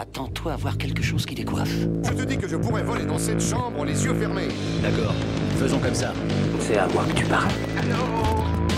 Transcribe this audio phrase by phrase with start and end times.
[0.00, 1.74] Attends-toi à voir quelque chose qui décoiffe.
[2.04, 4.46] Je te dis que je pourrais voler dans cette chambre les yeux fermés.
[4.80, 5.12] D'accord,
[5.56, 6.12] faisons comme ça.
[6.60, 7.50] C'est à moi que tu parles.
[7.76, 7.96] Allô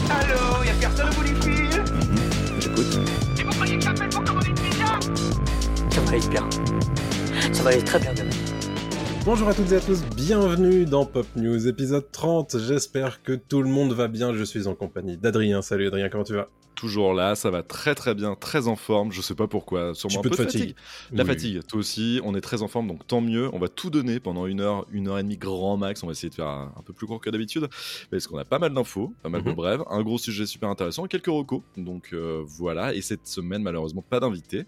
[0.09, 1.85] Allô Y'a personne au bout du fil
[2.59, 3.01] J'écoute.
[3.39, 4.99] Et vous croyez que j'appelle pour commander une pizza
[5.91, 6.49] Ça va aller bien.
[7.53, 8.31] Ça va aller très bien demain.
[9.27, 12.57] Bonjour à toutes et à tous, bienvenue dans Pop News, épisode 30.
[12.61, 14.33] J'espère que tout le monde va bien.
[14.33, 15.61] Je suis en compagnie d'Adrien.
[15.61, 16.49] Salut Adrien, comment tu vas?
[16.81, 19.13] Toujours là, ça va très très bien, très en forme.
[19.13, 20.75] Je sais pas pourquoi, sûrement Un peu de fatigue.
[21.13, 21.29] La Oui.
[21.29, 22.21] fatigue, toi aussi.
[22.25, 23.51] On est très en forme, donc tant mieux.
[23.53, 26.03] On va tout donner pendant une heure, une heure et demie grand max.
[26.03, 27.69] On va essayer de faire un, un peu plus court que d'habitude,
[28.11, 29.57] parce qu'on a pas mal d'infos, pas mal de Mhm.
[29.57, 31.61] brèves, un gros sujet super intéressant, quelques recos.
[31.77, 32.95] Donc euh, voilà.
[32.95, 34.65] Et cette semaine, malheureusement, pas d'invité.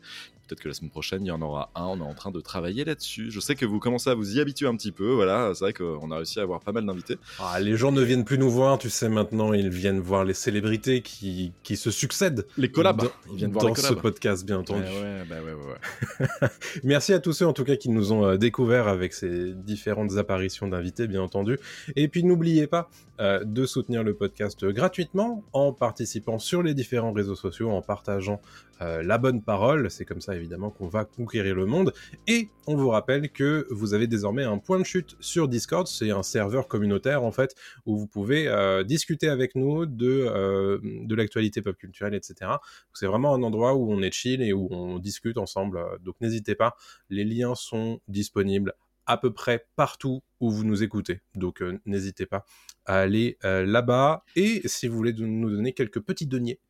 [0.52, 1.86] Peut-être que la semaine prochaine, il y en aura un.
[1.86, 3.30] On est en train de travailler là-dessus.
[3.30, 5.10] Je sais que vous commencez à vous y habituer un petit peu.
[5.14, 7.16] Voilà, c'est vrai qu'on a réussi à avoir pas mal d'invités.
[7.38, 10.34] Ah, Les gens ne viennent plus nous voir, tu sais maintenant, ils viennent voir les
[10.34, 12.46] célébrités qui, qui se succèdent.
[12.58, 14.82] Les collabs, Dans, ils viennent voir dans les ce podcast, bien entendu.
[14.82, 16.48] Ouais, ouais, bah ouais.
[16.84, 20.18] Merci à tous ceux en tout cas qui nous ont euh, découverts avec ces différentes
[20.18, 21.58] apparitions d'invités, bien entendu.
[21.96, 27.12] Et puis n'oubliez pas euh, de soutenir le podcast gratuitement en participant sur les différents
[27.12, 28.42] réseaux sociaux, en partageant
[28.80, 29.90] euh, la bonne parole.
[29.90, 31.92] C'est comme ça évidemment qu'on va conquérir le monde.
[32.26, 35.86] Et on vous rappelle que vous avez désormais un point de chute sur Discord.
[35.86, 37.54] C'est un serveur communautaire en fait
[37.86, 40.78] où vous pouvez euh, discuter avec nous de, euh,
[41.08, 42.52] l'actualité pop culturelle, etc.
[42.94, 45.80] C'est vraiment un endroit où on est chill et où on discute ensemble.
[46.00, 46.74] Donc n'hésitez pas.
[47.10, 48.74] Les liens sont disponibles
[49.06, 51.20] à peu près partout où vous nous écoutez.
[51.34, 52.44] Donc n'hésitez pas
[52.86, 54.24] à aller là-bas.
[54.36, 56.60] Et si vous voulez nous donner quelques petits deniers,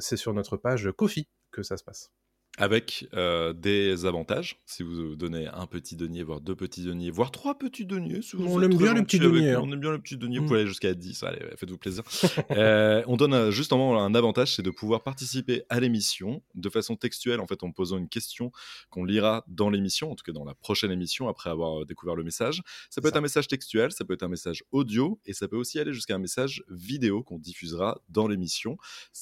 [0.00, 2.12] c'est sur notre page Kofi que ça se passe.
[2.56, 4.60] Avec euh, des avantages.
[4.64, 8.22] Si vous donnez un petit denier, voire deux petits deniers, voire trois petits deniers.
[8.22, 9.62] si On aime bien les gentil petits avec deniers, nous, hein.
[9.62, 10.38] On aime bien les petits deniers.
[10.38, 10.42] Mm.
[10.42, 11.22] Vous pouvez aller jusqu'à 10.
[11.22, 12.02] Allez, faites-vous plaisir.
[12.50, 16.96] Euh, on donne euh, justement un avantage, c'est de pouvoir participer à l'émission de façon
[16.96, 18.50] textuelle, en fait, en posant une question
[18.88, 22.24] qu'on lira dans l'émission, en tout cas dans la prochaine émission, après avoir découvert le
[22.24, 22.62] message.
[22.88, 25.56] Ça peut être un message textuel, ça peut être un message audio, et ça peut
[25.56, 28.76] aussi aller jusqu'à un message vidéo qu'on diffusera dans l'émission.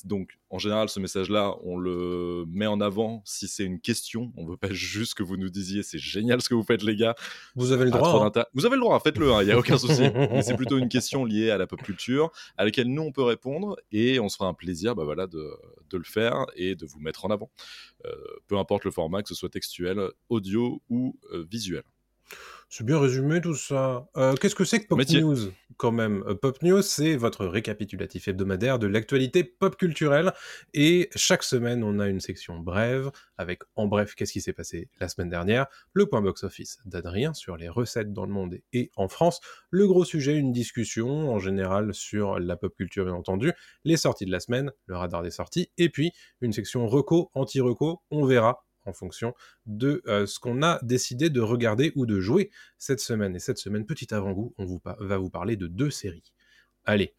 [0.04, 4.32] Donc, en général, ce message-là, on le met en avant si c'est une question.
[4.36, 6.96] On veut pas juste que vous nous disiez c'est génial ce que vous faites, les
[6.96, 7.14] gars.
[7.56, 8.10] Vous avez le droit.
[8.36, 8.44] hein.
[8.54, 10.02] Vous avez le droit, faites-le, il n'y a aucun souci.
[10.14, 13.22] Mais c'est plutôt une question liée à la pop culture, à laquelle nous on peut
[13.22, 15.50] répondre, et on se fera un plaisir bah, voilà, de,
[15.90, 17.50] de le faire et de vous mettre en avant.
[18.06, 18.10] Euh,
[18.46, 21.82] peu importe le format, que ce soit textuel, audio ou euh, visuel.
[22.76, 24.08] C'est bien résumé tout ça.
[24.16, 25.20] Euh, Qu'est-ce que c'est que Pop Métier.
[25.20, 25.52] News?
[25.76, 30.32] Quand même Euh, Pop News, c'est votre récapitulatif hebdomadaire de l'actualité pop culturelle.
[30.72, 34.88] Et chaque semaine, on a une section brève avec en bref qu'est-ce qui s'est passé
[34.98, 39.06] la semaine dernière, le point box-office d'Adrien sur les recettes dans le monde et en
[39.06, 39.38] France,
[39.70, 43.52] le gros sujet, une discussion en général sur la pop culture bien entendu,
[43.84, 46.10] les sorties de la semaine, le radar des sorties, et puis
[46.40, 49.34] une section reco, anti-reco, on verra en fonction
[49.66, 53.34] de euh, ce qu'on a décidé de regarder ou de jouer cette semaine.
[53.36, 56.32] Et cette semaine, petit avant-goût, on vous va vous parler de deux séries.
[56.84, 57.14] Allez,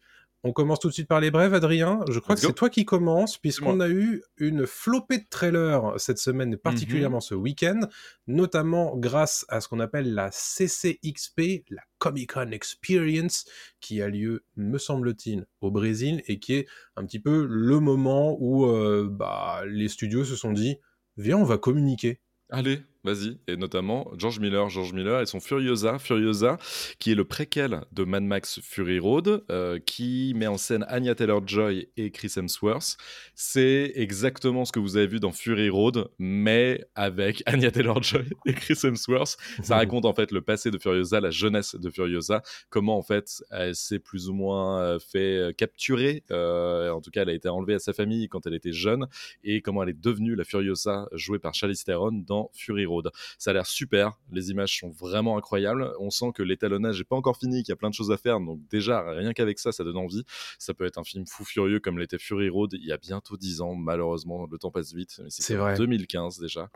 [0.46, 2.04] on commence tout de suite par les brèves, Adrien.
[2.08, 5.94] Je crois Let's que c'est toi qui commences, puisqu'on a eu une flopée de trailers
[5.96, 7.80] cette semaine, et particulièrement ce week-end,
[8.28, 13.46] notamment grâce à ce qu'on appelle la CCXP, la Comic Con Experience,
[13.80, 18.36] qui a lieu, me semble-t-il, au Brésil, et qui est un petit peu le moment
[18.38, 20.76] où euh, bah, les studios se sont dit,
[21.16, 22.20] viens, on va communiquer.
[22.50, 23.38] Allez, vas-y.
[23.48, 26.58] Et notamment George Miller, George Miller et son Furiosa, Furiosa,
[26.98, 31.14] qui est le préquel de Mad Max Fury Road, euh, qui met en scène Anya
[31.14, 32.96] Taylor-Joy et Chris Hemsworth.
[33.34, 38.52] C'est exactement ce que vous avez vu dans Fury Road, mais avec Anya Taylor-Joy et
[38.52, 39.36] Chris Hemsworth.
[39.62, 43.42] Ça raconte en fait le passé de Furiosa, la jeunesse de Furiosa, comment en fait
[43.50, 46.22] elle s'est plus ou moins euh, fait euh, capturer.
[46.30, 49.06] euh, en tout cas, elle a été enlevée à sa famille quand elle était jeune
[49.44, 52.95] et comment elle est devenue la Furiosa jouée par Charlize Theron dans Fury Road.
[53.38, 55.92] Ça a l'air super, les images sont vraiment incroyables.
[56.00, 58.16] On sent que l'étalonnage n'est pas encore fini, qu'il y a plein de choses à
[58.16, 58.40] faire.
[58.40, 60.24] Donc déjà, rien qu'avec ça, ça donne envie.
[60.58, 63.36] Ça peut être un film fou furieux comme l'était Fury Road il y a bientôt
[63.36, 63.74] 10 ans.
[63.74, 65.20] Malheureusement, le temps passe vite.
[65.22, 65.76] mais C'est vrai.
[65.76, 66.70] 2015 déjà.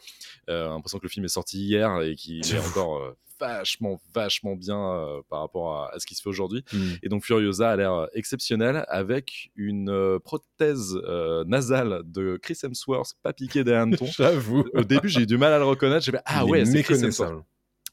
[0.48, 4.54] Euh, l'impression que le film est sorti hier et qu'il est encore euh, vachement, vachement
[4.54, 6.65] bien euh, par rapport à, à ce qui se fait aujourd'hui.
[6.72, 6.92] Hmm.
[7.03, 12.59] Et donc Furiosa a l'air euh, exceptionnel avec une euh, prothèse euh, nasale de Chris
[12.63, 14.07] Hemsworth, pas piqué des hannetons.
[14.16, 14.65] J'avoue.
[14.75, 16.04] Au début, j'ai eu du mal à le reconnaître.
[16.04, 17.45] J'ai fait ah ouais, c'est Chris Hemsworth.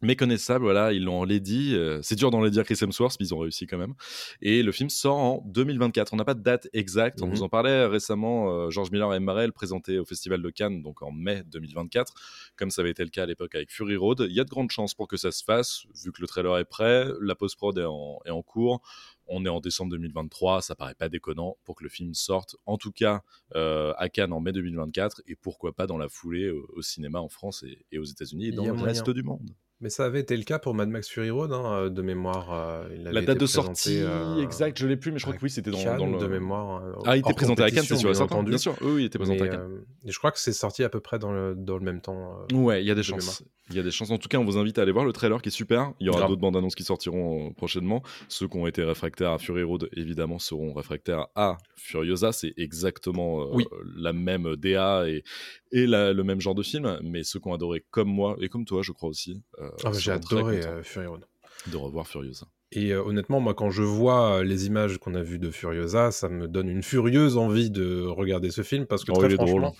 [0.01, 0.63] Méconnaissable.
[0.63, 1.73] voilà, ils l'ont dit.
[1.75, 3.93] Euh, c'est dur d'en les dire Chris Hemsworth, mais ils ont réussi quand même.
[4.41, 6.13] Et le film sort en 2024.
[6.13, 7.21] On n'a pas de date exacte.
[7.21, 7.33] On Mhm.
[7.33, 8.51] vous en parlait récemment.
[8.51, 12.13] euh, George Miller et Marel présentés au Festival de Cannes, donc en mai 2024,
[12.55, 14.25] comme ça avait été le cas à l'époque avec Fury Road.
[14.29, 16.57] Il y a de grandes chances pour que ça se fasse, vu que le trailer
[16.57, 18.81] est prêt, la post-prod est en, est en cours.
[19.27, 22.77] On est en décembre 2023, ça paraît pas déconnant pour que le film sorte, en
[22.77, 23.23] tout cas
[23.55, 27.19] euh, à Cannes en mai 2024, et pourquoi pas dans la foulée au, au cinéma
[27.19, 28.85] en France et, et aux États-Unis et dans le moyen.
[28.85, 29.49] reste du monde.
[29.79, 32.51] Mais ça avait été le cas pour Mad Max Fury Road, hein, euh, de mémoire.
[32.51, 35.43] euh, il La date de sortie euh, exacte, je l'ai plus, mais je crois que
[35.43, 36.17] oui, c'était dans, Cannes, dans le.
[36.17, 36.81] de mémoire.
[36.83, 38.49] euh, Ah, il était présenté à Cannes, c'est sûr, entendu.
[38.49, 39.83] Bien sûr, oui, il était présenté Mais, à Cannes.
[40.03, 42.39] je crois que c'est sorti à peu près dans le, dans le même temps.
[42.53, 43.43] Ouais, il y a des de chances.
[43.69, 44.11] Il y a des chances.
[44.11, 45.91] En tout cas, on vous invite à aller voir le trailer qui est super.
[45.99, 48.01] Il y aura d'autres bandes annonces qui sortiront euh, prochainement.
[48.29, 52.31] Ceux qui ont été réfractaires à Fury Road, évidemment, seront réfractaires à Furiosa.
[52.31, 53.65] C'est exactement euh, Oui.
[53.97, 55.23] la même DA et,
[55.71, 56.97] et la- le même genre de film.
[57.03, 59.89] Mais ceux qui ont adoré, comme moi et comme toi, je crois aussi, euh, Ah,
[59.91, 61.25] mais j'ai adoré Fury Road.
[61.69, 62.47] de revoir Furiosa.
[62.71, 66.29] Et euh, honnêtement, moi, quand je vois les images qu'on a vues de Furiosa, ça
[66.29, 69.73] me donne une furieuse envie de regarder ce film parce que Oh, très franchement,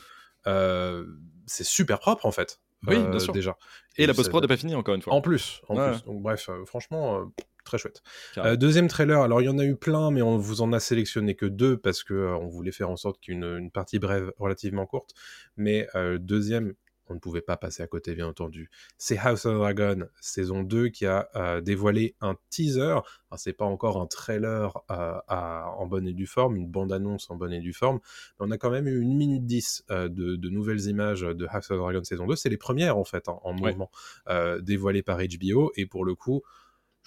[1.45, 2.60] c'est super propre en fait.
[2.85, 3.33] Oui, euh, bien sûr.
[3.33, 3.57] Déjà.
[3.97, 5.13] Et, la post-prod n'est pas finie, encore une fois.
[5.13, 5.91] En plus, en Ouais.
[5.91, 6.03] plus.
[6.03, 7.25] Donc bref, euh, franchement, euh,
[7.65, 8.01] très chouette.
[8.38, 10.79] Euh, deuxième trailer, alors il y en a eu plein, mais on vous en a
[10.79, 13.57] sélectionné que deux parce que euh, on voulait faire en sorte qu'il y ait une,
[13.57, 15.13] une partie brève relativement courte.
[15.57, 16.74] Mais euh, deuxième,
[17.09, 18.69] on ne pouvait pas passer à côté, bien entendu.
[18.98, 22.81] C'est House of Dragon saison 2 qui a euh, dévoilé un teaser.
[22.81, 23.06] Alors,
[23.38, 27.36] c'est pas encore un trailer euh, à- en bonne et due forme, une bande-annonce en
[27.36, 28.00] bonne et due forme,
[28.39, 31.45] mais on a quand même eu une minute 10 euh, de, de nouvelles images de
[31.50, 32.36] House of Dragon saison 2.
[32.36, 33.71] C'est les premières en fait en, en Ouais.
[33.71, 33.89] mouvement
[34.30, 36.42] euh, dévoilées par HBO et pour le coup.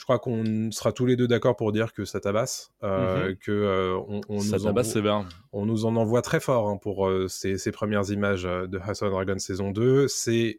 [0.00, 3.52] Je crois qu'on sera tous les deux d'accord pour dire que ça tabasse, euh, que
[3.52, 5.10] euh, on, on Ça nous tabasse envoie-
[5.52, 9.02] on nous en envoie très fort hein, pour euh, ces, ces premières images de House
[9.02, 10.08] of Dragon saison 2.
[10.08, 10.58] C'est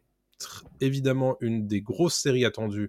[0.80, 2.88] évidemment une des grosses séries attendues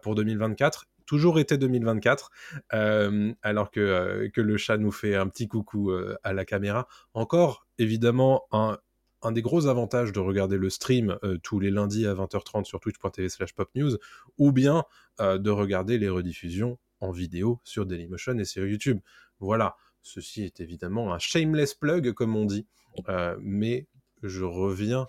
[0.00, 0.86] pour 2024.
[1.04, 2.30] Toujours été 2024,
[2.72, 5.92] euh, alors que, que le chat nous fait un petit coucou
[6.22, 6.88] à la caméra.
[7.12, 8.78] Encore, évidemment, un,
[9.22, 12.80] un des gros avantages de regarder le stream euh, tous les lundis à 20h30 sur
[12.80, 13.96] twitch.tv slash popnews,
[14.38, 14.84] ou bien
[15.20, 19.00] euh, de regarder les rediffusions en vidéo sur Dailymotion et sur YouTube.
[19.38, 22.66] Voilà, ceci est évidemment un shameless plug, comme on dit,
[23.08, 23.86] Euh, mais
[24.22, 25.06] je reviens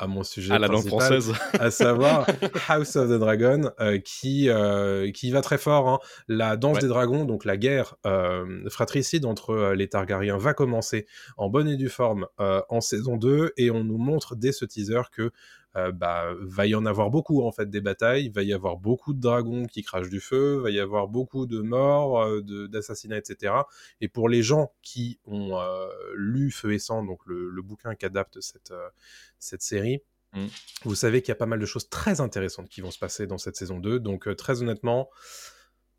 [0.00, 1.32] à mon sujet À la langue française.
[1.52, 2.26] à savoir
[2.68, 5.88] House of the Dragon, euh, qui, euh, qui va très fort.
[5.88, 5.98] hein.
[6.26, 6.80] La danse Ouais.
[6.82, 11.06] des dragons, donc la guerre euh, fratricide entre les Targaryens, va commencer
[11.36, 15.02] en bonne et due forme en saison 2, et on nous montre dès ce teaser
[15.12, 15.30] que
[15.76, 18.76] euh, bah, va y en avoir beaucoup en fait des batailles, il va y avoir
[18.76, 23.18] beaucoup de dragons qui crachent du feu, va y avoir beaucoup de morts, euh, d'assassinats,
[23.18, 23.54] etc.
[24.00, 27.94] Et pour les gens qui ont euh, lu Feu et Sang, donc le, le bouquin
[27.94, 28.72] qu'adapte cette,
[29.38, 30.02] cette série,
[30.32, 30.46] Mm.
[30.84, 33.26] vous savez qu'il y a pas mal de choses très intéressantes qui vont se passer
[33.26, 33.98] dans cette saison 2.
[34.00, 35.10] Donc euh, très honnêtement,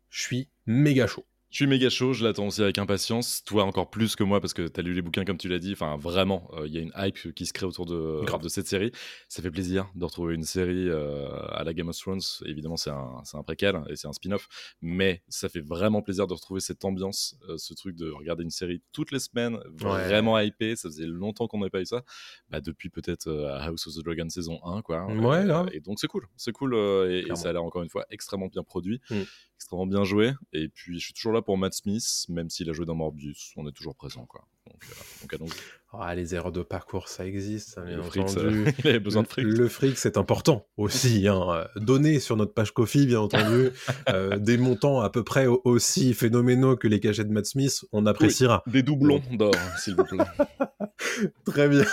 [0.08, 1.26] je suis méga chaud.
[1.52, 3.44] Je suis méga chaud, je l'attends aussi avec impatience.
[3.44, 5.58] Toi encore plus que moi parce que tu as lu les bouquins comme tu l'as
[5.58, 5.72] dit.
[5.72, 8.40] Enfin, vraiment, euh, il y a une hype qui se crée autour de, Grave.
[8.40, 8.90] de cette série.
[9.28, 12.22] Ça fait plaisir de retrouver une série euh, à la Game of Thrones.
[12.46, 14.48] Évidemment, c'est un, préquel et c'est un spin-off.
[14.80, 18.50] Mais ça fait vraiment plaisir de retrouver cette ambiance, euh, ce truc de regarder une
[18.50, 20.74] série toutes les semaines, vraiment hypé.
[20.74, 22.02] Ça faisait longtemps qu'on n'avait pas eu ça.
[22.48, 23.28] Bah, depuis peut-être
[23.60, 24.80] House of the Dragon saison 1.
[24.80, 25.04] Quoi.
[25.04, 25.68] Ouais, Et, grave.
[25.74, 26.26] et donc c'est cool.
[26.38, 26.74] C'est cool
[27.10, 29.02] et- ça a l'air encore une fois extrêmement bien produit.
[29.10, 29.20] Mm.
[29.56, 30.32] Extrêmement bien joué.
[30.54, 33.52] Et puis, je suis toujours là pour Matt Smith, même s'il a joué dans Morbius.
[33.56, 34.46] On est toujours présent, quoi.
[34.66, 34.84] Donc,
[35.32, 35.52] euh, donc.
[35.94, 38.64] Ah, les erreurs de parcours, ça existe, ça, bien Le fric, ça- entendu.
[38.78, 39.44] il avait besoin de fric.
[39.44, 41.28] Le fric, c'est important aussi.
[41.28, 41.42] Hein.
[41.50, 43.68] Euh, Donner sur notre page Kofi, bien entendu,
[44.08, 47.84] euh, des montants à peu près au- aussi phénoménaux que les cachets de Matt Smith,
[47.92, 48.62] on appréciera.
[48.66, 50.18] Des doublons d'or, s'il vous plaît.
[51.44, 51.84] Très bien.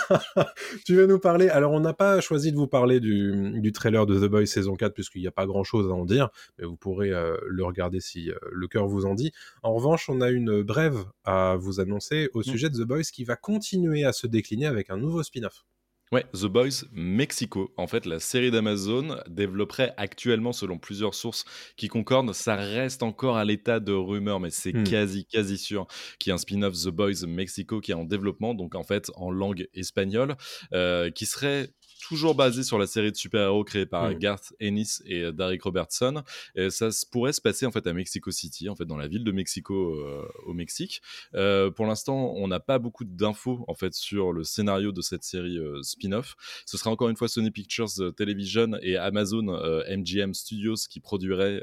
[0.86, 1.48] tu vas nous parler.
[1.48, 4.76] Alors, on n'a pas choisi de vous parler du, du trailer de The Boys saison
[4.76, 7.64] 4, puisqu'il n'y a pas grand chose à en dire, mais vous pourrez euh, le
[7.64, 9.32] regarder si euh, le cœur vous en dit.
[9.62, 13.24] En revanche, on a une brève à vous annoncer au sujet de The Boys qui
[13.24, 15.64] va continuer à se décliner avec un nouveau spin-off.
[16.12, 17.72] Ouais, The Boys Mexico.
[17.76, 21.44] En fait, la série d'Amazon développerait actuellement, selon plusieurs sources
[21.76, 24.82] qui concordent, ça reste encore à l'état de rumeur, mais c'est Hmm.
[24.82, 25.86] quasi, quasi sûr
[26.18, 29.12] qu'il y a un spin-off The Boys Mexico qui est en développement, donc en fait
[29.14, 30.34] en langue espagnole,
[30.72, 31.70] euh, qui serait
[32.00, 34.14] toujours basé sur la série de super-héros créée par Hmm.
[34.18, 36.22] Garth Ennis et euh, Derek Robertson.
[36.54, 39.24] Et ça pourrait se passer en fait à Mexico City, en fait dans la ville
[39.24, 41.02] de Mexico euh, au Mexique.
[41.34, 45.22] Euh, pour l'instant, on n'a pas beaucoup d'infos en fait sur le scénario de cette
[45.24, 46.34] série euh, spin-off.
[46.66, 49.44] Ce sera encore une fois Sony Pictures Television et Amazon
[49.88, 51.62] MGM Studios qui produiraient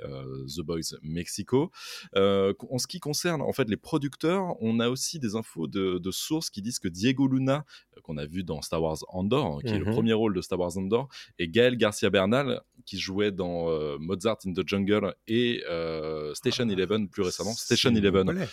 [0.56, 1.72] The Boys Mexico.
[2.16, 6.12] En ce qui concerne en fait les producteurs, on a aussi des infos de, de
[6.12, 7.66] sources qui disent que Diego Luna,
[8.04, 9.94] qu'on a vu dans Star Wars Andor, hein, qui est le Mhm.
[9.94, 11.08] premier rôle de Star Wars Andor,
[11.40, 16.66] et Gaël Garcia Bernal, qui jouait dans euh, Mozart in the Jungle et euh, Station
[16.70, 17.54] Ah, Eleven plus récemment.
[17.54, 18.48] Station Eleven, plaît.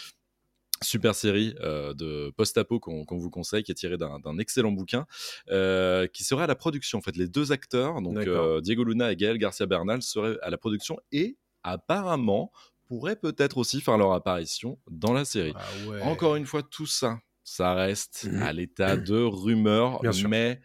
[0.83, 5.07] super série euh, de post-apo qu'on vous conseille, qui est tirée d'un excellent bouquin,
[5.51, 6.99] euh, qui serait à la production.
[6.99, 10.51] En fait, les deux acteurs, donc euh, Diego Luna et Gaël Garcia Bernal, seraient à
[10.51, 12.53] la production et apparemment
[12.87, 15.55] pourraient peut-être aussi faire leur apparition dans la série.
[15.57, 16.03] Ah ouais.
[16.03, 18.43] Encore une fois, tout ça, ça reste Mhm.
[18.43, 20.61] à l'état de rumeur, mais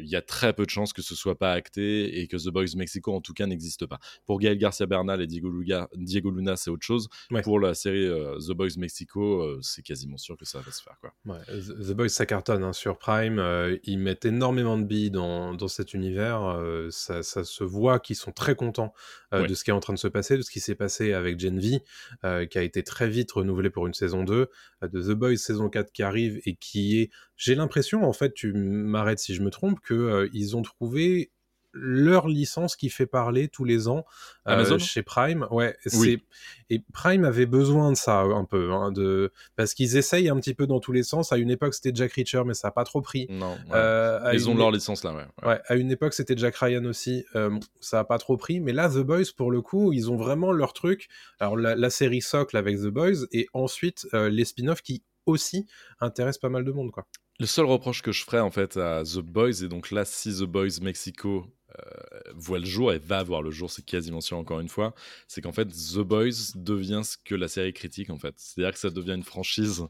[0.00, 2.48] il y a très peu de chances que ce soit pas acté et que The
[2.52, 3.98] Boys Mexico, en tout cas, n'existe pas.
[4.26, 7.08] Pour Gaël Garcia Bernal et Diego, Luga- Diego Luna, c'est autre chose.
[7.30, 7.42] Ouais.
[7.42, 10.82] Pour la série euh, The Boys Mexico, euh, c'est quasiment sûr que ça va se
[10.82, 10.96] faire.
[11.00, 11.12] Quoi.
[11.26, 13.38] Ouais, The Boys, ça cartonne hein, sur Prime.
[13.38, 16.42] euh, ils mettent énormément de billes dans, dans cet univers.
[16.44, 18.92] euh, ça, ça se voit qu'ils sont très contents
[19.32, 19.46] euh, Ouais.
[19.46, 21.38] de ce qui est en train de se passer, de ce qui s'est passé avec
[21.38, 21.82] Gen V,
[22.24, 24.48] euh, qui a été très vite renouvelé pour une saison 2,
[24.82, 27.10] euh, de The Boys saison 4 qui arrive et qui est.
[27.36, 31.30] J'ai l'impression, en fait, tu m'arrêtes si je me trompe, que euh, ils ont trouvé
[31.74, 34.04] leur licence qui fait parler tous les ans
[34.48, 35.46] euh, chez Prime.
[35.50, 36.22] Ouais, Oui.
[36.70, 40.54] et Prime avait besoin de ça un peu, hein, de parce qu'ils essayent un petit
[40.54, 41.30] peu dans tous les sens.
[41.30, 43.26] À une époque, c'était Jack Reacher, mais ça a pas trop pris.
[43.28, 43.58] Non, ouais.
[43.74, 45.26] Euh, Ils ont une- leur licence là, ouais.
[45.42, 45.48] ouais.
[45.48, 47.26] Ouais, à une époque, c'était Jack Ryan aussi.
[47.36, 48.60] euh, ça a pas trop pris.
[48.60, 51.08] Mais là, The Boys, pour le coup, ils ont vraiment leur truc.
[51.38, 55.66] Alors, la, la série socle avec The Boys et ensuite les spin-offs qui aussi
[56.00, 57.06] intéressent pas mal de monde, quoi.
[57.40, 60.32] Le seul reproche que je ferais en fait à The Boys, et donc là, si
[60.32, 61.46] The Boys Mexico
[61.78, 64.94] euh, voit le jour et va voir le jour, c'est quasiment sûr encore une fois,
[65.28, 68.34] c'est qu'en fait The Boys devient ce que la série critique en fait.
[68.38, 69.84] C'est-à-dire que ça devient une franchise.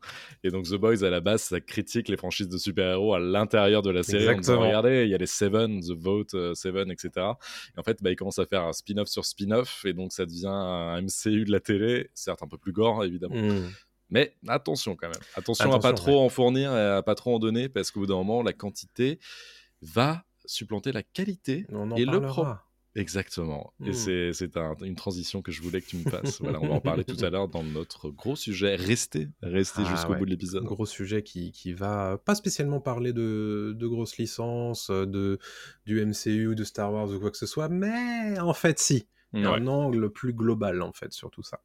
[0.45, 3.81] Et donc The Boys à la base, ça critique les franchises de super-héros à l'intérieur
[3.81, 4.25] de la série.
[4.25, 4.67] Exactement.
[4.67, 7.11] regardez, il y a les Seven, The Vote, euh, Seven, etc.
[7.77, 10.27] Et en fait, bah, ils commencent à faire un spin-off sur spin-off, et donc ça
[10.27, 13.37] devient un MCU de la télé, certes un peu plus gore évidemment.
[13.37, 13.71] Hmm.
[14.11, 15.21] Mais attention quand même.
[15.35, 18.01] Attention, à Attention, pas trop en fournir et à pas trop en donner parce qu'au
[18.01, 19.19] bout d'un moment, la quantité
[19.83, 21.67] va supplanter la qualité.
[21.71, 22.47] On en Et le pro-
[22.95, 23.73] Exactement.
[23.85, 24.33] Et Hmm.
[24.33, 26.41] c'est un- une transition que je voulais que tu me fasses.
[26.41, 28.75] voilà, on va en parler tout à l'heure dans notre gros sujet.
[28.75, 30.19] Restez, restez Ah jusqu'au ouais.
[30.19, 30.65] bout de l'épisode.
[30.65, 35.39] Gros sujet qui, qui va pas spécialement parler de, de grosses licences, de,
[35.87, 39.07] du MCU, de Star Wars ou quoi que ce soit, mais en fait, si.
[39.35, 41.61] Ouais, un angle plus global, en fait, sur tout ça.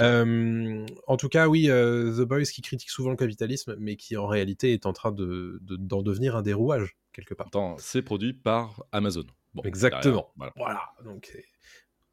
[0.00, 4.16] Euh, en tout cas, oui, euh, The Boys qui critique souvent le capitalisme, mais qui
[4.16, 7.48] en réalité est en train de, de- d'en devenir un des rouages, quelque part.
[7.78, 9.24] C'est produit par Amazon.
[9.54, 10.02] Bon, Exactement.
[10.02, 10.52] derrière, voilà.
[10.56, 11.38] Voilà, donc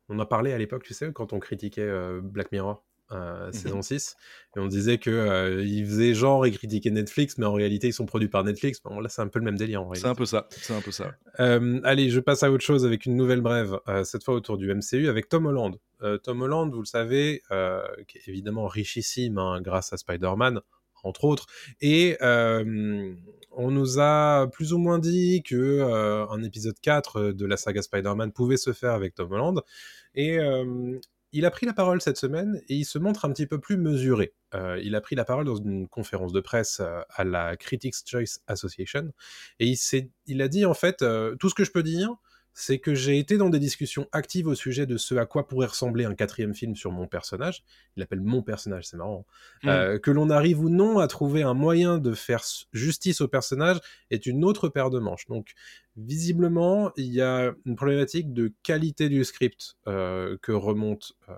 [0.07, 3.53] on en parlait à l'époque, tu sais, quand on critiquait euh, Black Mirror, euh, Mhm.
[3.53, 4.15] saison 6,
[4.55, 7.93] et on disait que euh, ils faisaient genre et critiquaient Netflix, mais en réalité ils
[7.93, 8.79] sont produits par Netflix.
[8.83, 10.09] Bon, là c'est un peu le même délire en C'est réalité.
[10.09, 10.47] un peu ça.
[10.49, 11.11] C'est un peu ça.
[11.39, 14.57] Euh, allez, je passe à autre chose avec une nouvelle brève, euh, cette fois autour
[14.57, 15.75] du MCU avec Tom Holland.
[16.23, 17.41] Tom Holland, vous le savez,
[18.07, 20.59] qui est évidemment richissime hein, grâce à Spider-Man,
[21.03, 21.45] entre autres,
[21.79, 25.81] et on nous a plus ou moins dit que
[26.29, 29.61] un épisode 4 de la saga Spider-Man pouvait se faire avec Tom Holland,
[30.15, 30.99] et euh,
[31.33, 33.75] il a pris la parole cette semaine et il se montre un petit peu plus
[33.75, 34.33] mesuré.
[34.53, 37.95] Euh, il a pris la parole dans une conférence de presse euh, à la Critics
[38.05, 39.11] Choice Association
[39.59, 39.73] et
[40.27, 42.15] il, a dit en fait euh, tout ce que je peux dire,
[42.53, 45.67] c'est que j'ai été dans des discussions actives au sujet de ce à quoi pourrait
[45.67, 47.63] ressembler un quatrième film sur mon personnage.
[47.95, 49.25] Il l'appelle mon personnage, c'est marrant.
[49.63, 49.69] Mm.
[49.69, 53.79] Euh, que l'on arrive ou non à trouver un moyen de faire justice au personnage
[54.11, 55.25] est une autre paire de manches.
[55.27, 55.53] Donc,
[55.97, 61.33] visiblement, il y a une problématique de qualité du script euh, que remonte euh,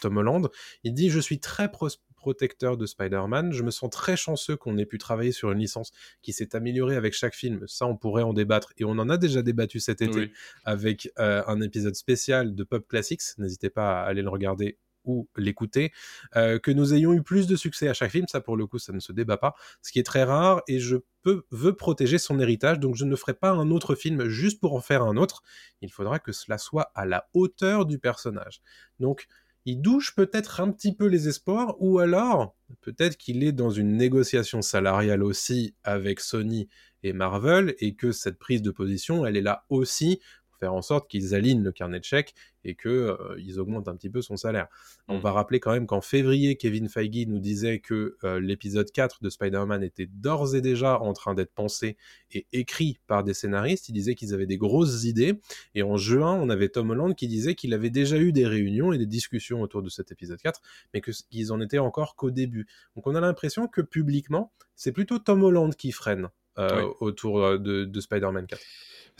[0.00, 0.48] Tom Holland.
[0.82, 1.70] Il dit Je suis très
[2.18, 3.52] protecteur de Spider-Man.
[3.52, 6.96] Je me sens très chanceux qu'on ait pu travailler sur une licence qui s'est améliorée
[6.96, 7.64] avec chaque film.
[7.66, 8.72] Ça, on pourrait en débattre.
[8.76, 10.32] Et on en a déjà débattu cet été Oui.
[10.64, 13.22] avec euh, un épisode spécial de Pop Classics.
[13.38, 15.92] N'hésitez pas à aller le regarder ou l'écouter.
[16.36, 18.78] Euh, que nous ayons eu plus de succès à chaque film, ça pour le coup,
[18.78, 19.54] ça ne se débat pas.
[19.80, 20.62] Ce qui est très rare.
[20.68, 22.78] Et je peux, veux protéger son héritage.
[22.78, 25.42] Donc je ne ferai pas un autre film juste pour en faire un autre.
[25.80, 28.60] Il faudra que cela soit à la hauteur du personnage.
[29.00, 29.26] Donc
[29.68, 33.98] il douche peut-être un petit peu les espoirs, ou alors peut-être qu'il est dans une
[33.98, 36.70] négociation salariale aussi avec Sony
[37.02, 40.20] et Marvel, et que cette prise de position, elle est là aussi
[40.58, 42.34] faire en sorte qu'ils alignent le carnet de chèques
[42.64, 44.66] et que euh, ils augmentent un petit peu son salaire.
[45.06, 45.22] On Mm.
[45.22, 49.30] va rappeler quand même qu'en février, Kevin Feige nous disait que euh, l'épisode 4 de
[49.30, 51.96] Spider-Man était d'ores et déjà en train d'être pensé
[52.32, 53.88] et écrit par des scénaristes.
[53.88, 55.40] Il disait qu'ils avaient des grosses idées.
[55.74, 58.92] Et en juin, on avait Tom Holland qui disait qu'il avait déjà eu des réunions
[58.92, 60.60] et des discussions autour de cet épisode 4,
[60.92, 62.66] mais qu'ils en étaient encore qu'au début.
[62.96, 66.90] Donc on a l'impression que publiquement, c'est plutôt Tom Holland qui freine Oui.
[67.00, 68.60] autour euh, de, de Spider-Man 4.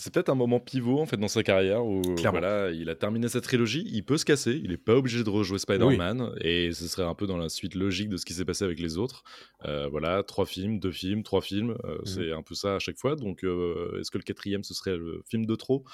[0.01, 2.39] C'est peut-être un moment pivot en fait dans sa carrière où Clairement.
[2.39, 5.29] voilà, il a terminé sa trilogie, il peut se casser, il n'est pas obligé de
[5.29, 8.45] rejouer Spider-Man et ce serait un peu dans la suite logique de ce qui s'est
[8.45, 9.25] passé avec les autres.
[9.65, 12.97] Euh, voilà, trois films, deux films, trois films, euh, c'est un peu ça à chaque
[12.97, 13.17] fois.
[13.17, 15.85] Donc euh, est-ce que le quatrième ce serait le film de trop?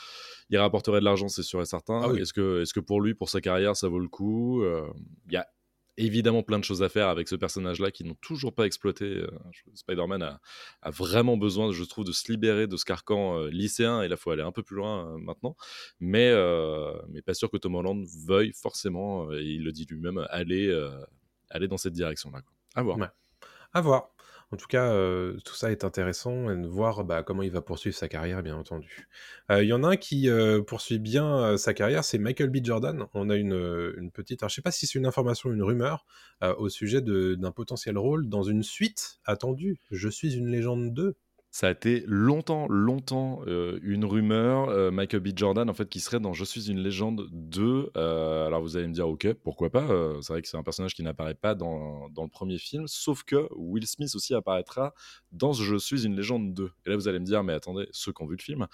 [0.50, 2.00] Il rapporterait de l'argent, c'est sûr et certain.
[2.04, 2.20] Ah oui.
[2.20, 4.62] Est-ce que, est-ce que pour lui, pour sa carrière, ça vaut le coup?
[4.64, 4.82] Euh,
[5.28, 5.46] Il y a
[5.96, 9.04] évidemment plein de choses à faire avec ce personnage-là qui n'ont toujours pas exploité.
[9.04, 9.30] Euh,
[9.74, 10.40] Spider-Man a,
[10.90, 14.20] vraiment besoin, je trouve, de se libérer de ce carcan euh, lycéen et là, il
[14.20, 15.56] faut aller un peu plus loin euh, maintenant.
[16.00, 16.32] Mais,
[17.08, 20.72] mais pas sûr que Tom Holland veuille forcément, et il le dit lui-même, aller,
[21.50, 22.40] aller dans cette direction-là.
[22.74, 22.98] À voir.
[23.72, 24.13] À voir.
[24.54, 24.88] En tout cas,
[25.44, 28.56] tout ça est intéressant et de voir bah, comment il va poursuivre sa carrière, bien
[28.56, 29.08] entendu.
[29.50, 30.28] Il y en a un qui
[30.64, 32.58] poursuit bien sa carrière, c'est Michael B.
[32.62, 33.06] Jordan.
[33.14, 36.06] On a une, petite, alors, je sais pas si c'est une information ou une rumeur
[36.40, 39.80] au sujet d'un potentiel rôle dans une suite attendue.
[39.90, 41.16] Je suis une légende 2.
[41.54, 44.70] Ça a été longtemps, longtemps euh, une rumeur.
[44.70, 45.28] euh, Michael B.
[45.36, 47.92] Jordan, en fait, qui serait dans Je suis une légende 2.
[47.96, 49.86] Euh, alors vous allez me dire, ok, pourquoi pas
[50.20, 52.88] C'est vrai que c'est un personnage qui n'apparaît pas dans, dans le premier film.
[52.88, 54.94] Sauf que Will Smith aussi apparaîtra
[55.30, 56.72] dans Je suis une légende 2.
[56.86, 58.66] Et là, vous allez me dire, mais attendez, ceux qui ont vu le film,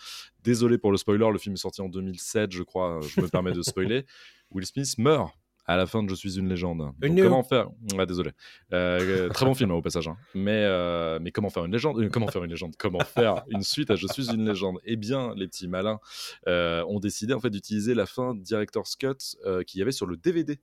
[0.42, 3.28] désolé pour le spoiler, le film est sorti en 2007, je crois, euh, je me
[3.28, 4.06] permets de spoiler.
[4.52, 5.34] Will Smith meurt
[5.70, 6.78] à la fin de Je suis une légende.
[6.98, 7.68] Donc, comment faire?
[8.08, 8.32] Désolé.
[8.72, 10.08] Euh, très bon film hein, au passage.
[10.08, 10.16] hein.
[10.34, 11.98] Mais, euh, mais comment faire une légende?
[12.00, 12.74] Euh, Comment faire une légende?
[12.76, 14.78] Comment faire une suite à Je suis une légende?
[14.84, 16.00] Eh bien, les petits malins
[16.48, 19.36] euh, ont décidé en fait d'utiliser la fin Director's Cut
[19.66, 20.58] qu'il y avait sur le DVD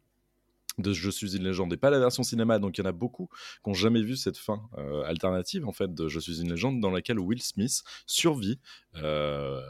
[0.78, 2.60] de Je suis une légende et pas la version cinéma.
[2.60, 3.30] Donc il y en a beaucoup
[3.64, 6.80] qui n'ont jamais vu cette fin euh, alternative en fait de Je suis une légende
[6.80, 8.60] dans laquelle Will Smith survit
[8.96, 9.62] euh,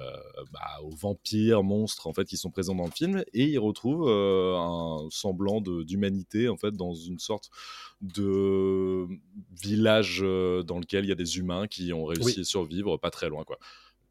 [0.51, 4.07] bah, aux vampires, monstres en fait qui sont présents dans le film et il retrouve
[4.07, 7.49] euh, un semblant d'humanité en fait dans une sorte
[8.01, 9.07] de
[9.61, 12.41] village dans lequel il y a des humains qui ont réussi Oui.
[12.41, 13.57] à survivre pas très loin quoi.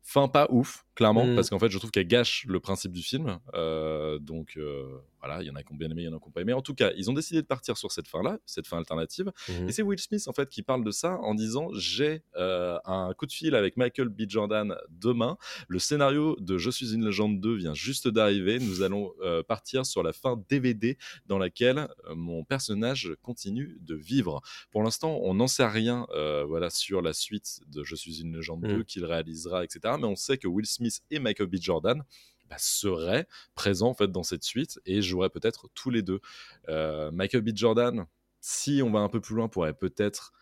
[0.02, 1.34] Fin pas ouf, clairement, Mm.
[1.36, 3.38] parce qu'en fait, je trouve qu'elle gâche le principe du film.
[3.54, 4.84] Euh, donc, euh,
[5.20, 6.30] voilà, il y en a qui ont bien aimé, il y en a qui n'ont
[6.32, 6.52] pas aimé.
[6.52, 9.30] En tout cas, ils ont décidé de partir sur cette fin-là, cette fin alternative.
[9.48, 9.68] Mhm.
[9.68, 13.12] Et c'est Will Smith, en fait, qui parle de ça en disant J'ai euh, un
[13.14, 14.22] coup de fil avec Michael B.
[14.28, 15.36] Jordan demain.
[15.68, 18.58] Le scénario de Je suis une légende 2 vient juste d'arriver.
[18.58, 19.12] Nous allons
[19.46, 24.40] partir sur la fin DVD dans laquelle mon personnage continue de vivre.
[24.70, 26.06] Pour l'instant, on n'en sait rien
[26.46, 28.68] voilà, sur la suite de Je suis une légende Mm.
[28.78, 29.94] 2 qu'il réalisera, etc.
[29.98, 31.56] Mais on sait que Will Smith et Michael B.
[31.60, 32.02] Jordan
[32.48, 36.20] bah, seraient présents en fait, dans cette suite et joueraient peut-être tous les deux.
[36.68, 37.50] Euh, Michael B.
[37.54, 38.06] Jordan,
[38.40, 40.32] si on va un peu plus loin, pourrait peut-être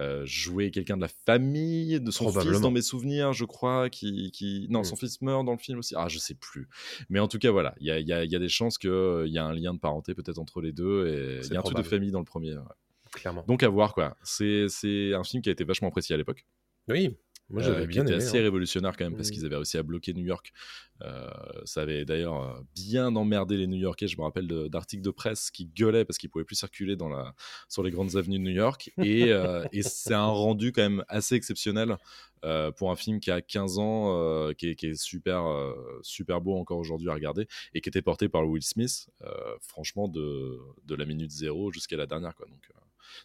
[0.00, 4.32] euh, jouer quelqu'un de la famille de son fils dans mes souvenirs, je crois, qui,
[4.32, 4.66] qui...
[4.68, 4.84] non, Mm.
[4.84, 5.94] son fils meurt dans le film aussi.
[5.96, 6.68] Ah, je sais plus.
[7.08, 8.90] Mais en tout cas, voilà, il y a, y a- y a des chances qu'il
[9.26, 11.62] y a un lien de parenté peut-être entre les deux et il y a un
[11.62, 12.54] truc de famille dans le premier.
[12.54, 12.62] ouais.
[13.12, 13.44] Clairement.
[13.46, 14.16] Donc à voir quoi.
[14.24, 14.66] C'est
[15.14, 16.44] un film qui a été vachement apprécié à l'époque.
[16.88, 17.16] Oui,
[17.50, 18.22] moi j'avais Euh, qui bien était aimé.
[18.24, 18.42] assez hein.
[18.42, 19.32] révolutionnaire quand même parce Mm.
[19.32, 20.52] qu'ils avaient réussi à bloquer New York.
[21.02, 21.28] Euh,
[21.64, 24.06] ça avait d'ailleurs euh, bien emmerdé les New Yorkais.
[24.08, 27.08] Je me rappelle de- d'articles de, presse qui gueulaient parce qu'ils pouvaient plus circuler dans
[27.08, 27.34] la,
[27.68, 28.90] sur les grandes avenues de New York.
[29.02, 31.96] Et, euh, et c'est un rendu quand même assez exceptionnel
[32.44, 35.74] euh, pour un film qui a 15 ans, euh, qui, est, qui est super, euh,
[36.02, 39.30] super beau encore aujourd'hui à regarder et qui était porté par Will Smith, euh,
[39.60, 42.34] franchement, de, de la minute zéro jusqu'à la dernière.
[42.36, 42.46] Quoi.
[42.46, 42.78] Donc, euh,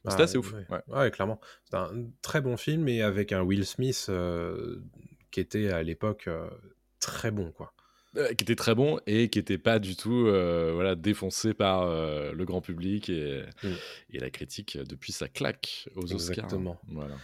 [0.06, 0.54] c'était Ah, assez ouf.
[0.54, 0.66] ouais.
[0.70, 0.82] ouais.
[0.88, 1.40] Ouais, clairement.
[1.66, 4.78] C'est un très bon film et avec un Will Smith euh,
[5.32, 6.50] qui était à l'époque euh,
[7.00, 7.74] très bon, quoi.
[8.18, 12.44] Euh, qui était très bon et qui n'était pas du tout voilà, défoncé par le
[12.46, 13.68] grand public et, Mm.
[14.14, 16.30] et la critique depuis sa claque aux Oscars.
[16.46, 16.80] Exactement.
[16.88, 17.16] Voilà.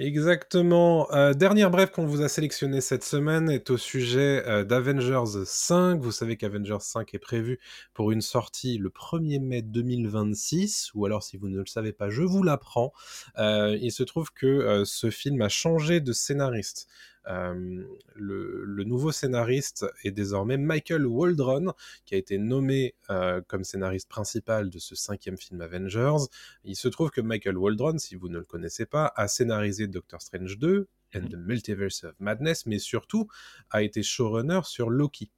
[0.00, 1.08] Exactement.
[1.12, 6.00] Euh, dernière brève qu'on vous a sélectionnée cette semaine est au sujet euh, d'Avengers 5.
[6.00, 7.60] Vous savez qu'Avengers 5 est prévu
[7.92, 12.10] pour une sortie le 1er mai 2026, ou alors si vous ne le savez pas,
[12.10, 12.92] je vous l'apprends.
[13.38, 16.88] Euh, il se trouve que euh, ce film a changé de scénariste.
[17.28, 17.84] Euh,
[18.14, 21.72] le, le nouveau scénariste est désormais Michael Waldron,
[22.04, 26.26] qui a été nommé euh, comme scénariste principal de ce cinquième film Avengers.
[26.64, 30.20] Il se trouve que Michael Waldron, si vous ne le connaissez pas, a scénarisé Doctor
[30.22, 33.28] Strange 2 and the Multiverse of Madness, mais surtout
[33.70, 35.30] a été showrunner sur Loki.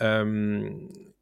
[0.00, 0.68] Euh,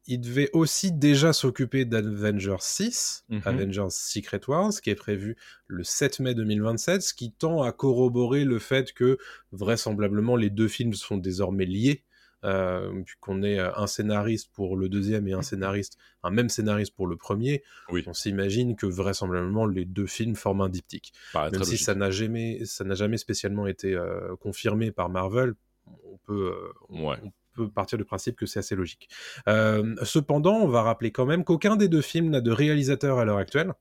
[0.05, 3.41] il devait aussi déjà s'occuper d'Avengers 6, Mhm.
[3.45, 8.43] Avengers Secret Wars, qui est prévu le 7 mai 2027, ce qui tend à corroborer
[8.43, 9.17] le fait que
[9.53, 12.03] vraisemblablement les deux films sont désormais liés,
[12.43, 17.07] euh, puisqu'on est un scénariste pour le deuxième et un scénariste, un même scénariste pour
[17.07, 17.63] le premier.
[17.89, 18.03] Oui.
[18.05, 21.13] On s'imagine que vraisemblablement les deux films forment un diptyque.
[21.33, 21.79] Même si logique.
[21.79, 25.53] ça n'a jamais, ça n'a jamais spécialement été euh, confirmé par Marvel,
[25.87, 27.17] on peut, euh, on- Ouais.
[27.23, 29.09] on peut partir du principe que c'est assez logique.
[29.47, 33.25] Euh, cependant, on va rappeler quand même qu'aucun des deux films n'a de réalisateur à
[33.25, 33.73] l'heure actuelle,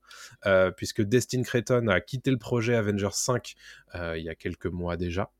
[0.46, 3.54] euh, puisque Destin Creighton a quitté le projet Avengers 5
[3.94, 5.30] euh, il y a quelques mois déjà.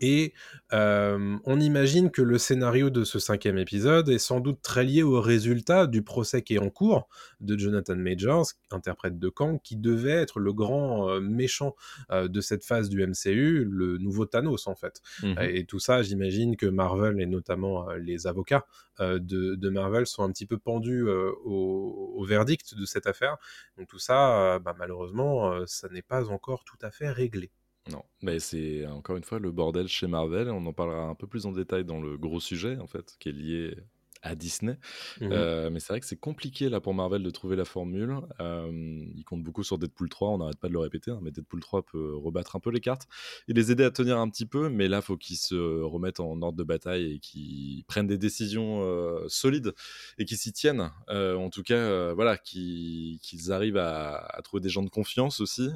[0.00, 0.34] Et
[0.72, 5.02] euh, on imagine que le scénario de ce cinquième épisode est sans doute très lié
[5.02, 7.08] au résultat du procès qui est en cours
[7.40, 11.74] de Jonathan Majors, interprète de Kang, qui devait être le grand euh, méchant
[12.10, 15.00] euh, de cette phase du MCU, le nouveau Thanos en fait.
[15.22, 15.36] Mhm.
[15.40, 18.66] Et tout ça, j'imagine que Marvel et notamment les avocats
[19.00, 19.18] de,
[19.54, 23.36] de, Marvel sont un petit peu pendus au, au, verdict de cette affaire.
[23.76, 27.52] Donc tout ça, bah, malheureusement, ça n'est pas encore tout à fait réglé.
[27.90, 30.50] Non, mais c'est encore une fois le bordel chez Marvel.
[30.50, 33.30] On en parlera un peu plus en détail dans le gros sujet, en fait, qui
[33.30, 33.76] est lié
[34.22, 34.78] à Disney.
[35.20, 38.16] Mmh Euh, mais c'est vrai que c'est compliqué là pour Marvel de trouver la formule.
[38.40, 41.30] Euh, ils comptent beaucoup sur Deadpool 3, on n'arrête pas de le répéter, hein, mais
[41.30, 43.06] Deadpool 3 peut rebattre un peu les cartes
[43.48, 44.68] et les aider à tenir un petit peu.
[44.68, 48.82] Mais là, faut qu'ils se remettent en ordre de bataille et qu'ils prennent des décisions
[48.82, 49.74] euh, solides
[50.18, 50.90] et qu'ils s'y tiennent.
[51.08, 55.68] Euh, en tout cas, voilà, qu'ils arrivent à, à trouver des gens de confiance aussi.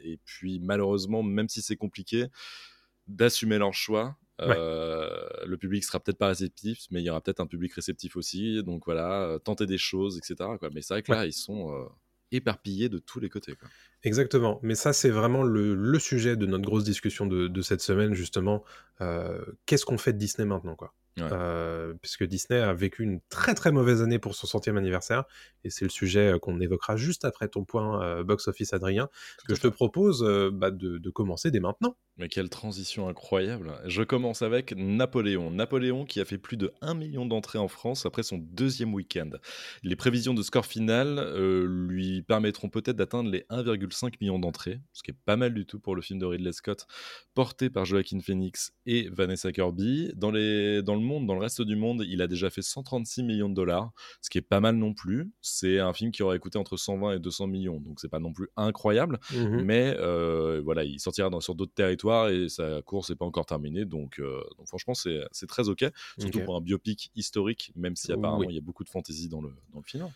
[0.00, 2.26] Et puis, malheureusement, même si c'est compliqué,
[3.08, 4.16] d'assumer leur choix.
[4.42, 8.16] Euh, le public sera peut-être pas réceptif, mais il y aura peut-être un public réceptif
[8.16, 8.62] aussi.
[8.62, 10.34] Donc voilà, euh, tenter des choses, etc.
[10.58, 10.68] Quoi.
[10.74, 11.28] Mais c'est vrai que là, Ouais.
[11.28, 11.86] ils sont euh,
[12.32, 13.54] éparpillés de tous les côtés.
[13.54, 13.68] Quoi.
[14.02, 14.60] Exactement.
[14.62, 18.14] Mais ça, c'est vraiment le, le sujet de notre grosse discussion de, de cette semaine,
[18.14, 18.62] justement.
[19.00, 20.92] Euh, Qu'est-ce qu'on fait de Disney maintenant, quoi?
[21.18, 21.28] Ouais.
[21.32, 25.24] Euh, Puisque Disney a vécu une très très mauvaise année pour son centième anniversaire,
[25.64, 29.46] et c'est le sujet euh, qu'on évoquera juste après ton point euh, box-office, Adrien, Tout
[29.48, 31.96] que je te propose bah, de, de commencer dès maintenant.
[32.18, 33.74] Mais quelle transition incroyable.
[33.86, 35.50] Je commence avec Napoléon.
[35.50, 39.30] Napoléon qui a fait plus de 1 million d'entrées en France après son deuxième week-end.
[39.82, 41.34] Les prévisions de score final
[41.66, 45.78] lui permettront peut-être d'atteindre les 1,5 million d'entrées, ce qui est pas mal du tout
[45.78, 46.86] pour le film de Ridley Scott,
[47.34, 50.12] porté par Joaquin Phoenix et Vanessa Kirby.
[50.16, 50.82] Dans, les...
[50.82, 53.54] dans le monde, dans le reste du monde, il a déjà fait 136 millions de
[53.54, 53.90] dollars,
[54.20, 55.30] ce qui est pas mal non plus.
[55.40, 58.32] C'est un film qui aurait coûté entre 120 et 200 millions, donc c'est pas non
[58.32, 59.18] plus incroyable.
[59.32, 59.62] Mhm.
[59.62, 63.46] Mais euh, voilà, il sortira dans, sur d'autres territoires et sa course n'est pas encore
[63.46, 63.84] terminée.
[63.84, 65.84] Donc, euh, donc franchement, c'est très OK.
[66.18, 68.46] Surtout pour un biopic historique, même si apparemment Oui.
[68.50, 70.08] il y a beaucoup de fantaisie dans le, dans le film.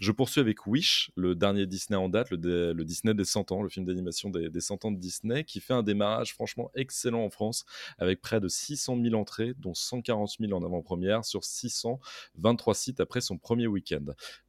[0.00, 3.68] Je poursuis avec Wish, le dernier Disney en date, le, Disney des 100 ans, le
[3.68, 7.30] film d'animation des, des 100 ans de Disney, qui fait un démarrage franchement excellent en
[7.30, 7.64] France,
[7.98, 13.20] avec près de 600 000 entrées, dont 140 000 en avant-première, sur 623 sites après
[13.20, 14.04] son premier week-end.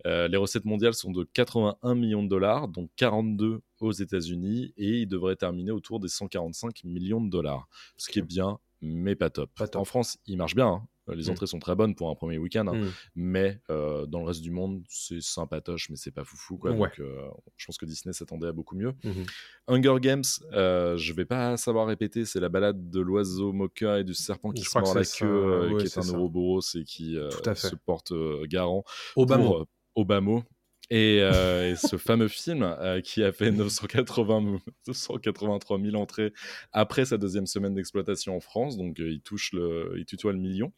[0.05, 5.01] Euh, les recettes mondiales sont de 81 millions de dollars, dont 42 aux États-Unis, et
[5.01, 7.67] il devrait terminer autour des 145 millions de dollars,
[7.97, 9.49] ce qui est bien, mais pas top.
[9.55, 9.81] Pas top.
[9.81, 10.67] En France, il marche bien.
[10.67, 10.87] hein.
[11.07, 11.31] Les Mm.
[11.31, 12.75] entrées sont très bonnes pour un premier week-end, hein.
[12.75, 12.91] Mhm.
[13.15, 16.57] mais euh, dans le reste du monde, c'est sympatoche, mais c'est pas foufou.
[16.57, 16.71] Quoi.
[16.71, 16.77] Ouais.
[16.77, 18.93] Donc, euh, je pense que Disney s'attendait à beaucoup mieux.
[19.03, 19.25] Mhm.
[19.67, 24.03] Hunger Games, euh, je vais pas savoir répéter, c'est la balade de l'oiseau mocha et
[24.05, 26.09] du serpent qui Je se mord la queue, euh, ouais, qui est un.
[26.13, 28.83] Ouroboros et qui euh, se porte euh, garant
[29.17, 29.43] Obama.
[29.43, 30.43] pour euh, Obama.
[30.89, 36.33] Et, euh, et ce fameux film euh, qui a fait 980, 983 000 entrées
[36.71, 40.39] après sa deuxième semaine d'exploitation en France, donc euh, il touche le, il tutoie le
[40.39, 40.71] million.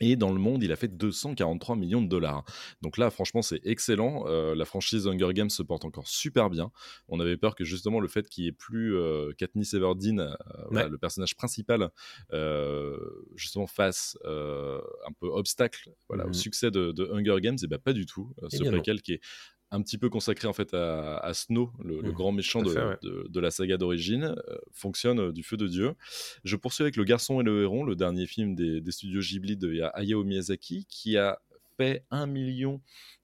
[0.00, 2.44] Et dans le monde, il a fait 243 millions de dollars.
[2.82, 4.24] Donc là, franchement, c'est excellent.
[4.26, 6.70] Euh, la franchise Hunger Games se porte encore super bien.
[7.08, 10.34] On avait peur que justement le fait qu'il n'y ait plus euh, Katniss Everdeen, euh,
[10.70, 11.90] voilà, le personnage principal,
[12.32, 12.98] euh,
[13.34, 17.92] justement fasse un peu obstacle voilà, au succès de, de Hunger Games, et ben pas
[17.92, 18.32] du tout.
[18.42, 19.20] Eh ce préquel qui est
[19.70, 22.68] un petit peu consacré en fait à, à Snow, le, le Mhm, grand méchant tout
[22.68, 22.96] de, à fait, ouais.
[23.02, 25.94] de- de la saga d'origine, euh, fonctionne euh, du feu de Dieu.
[26.44, 29.56] Je poursuis avec Le Garçon et le Héron, le dernier film des, des studios Ghibli
[29.56, 31.38] de Hayao Miyazaki, qui a
[31.78, 32.26] fait 1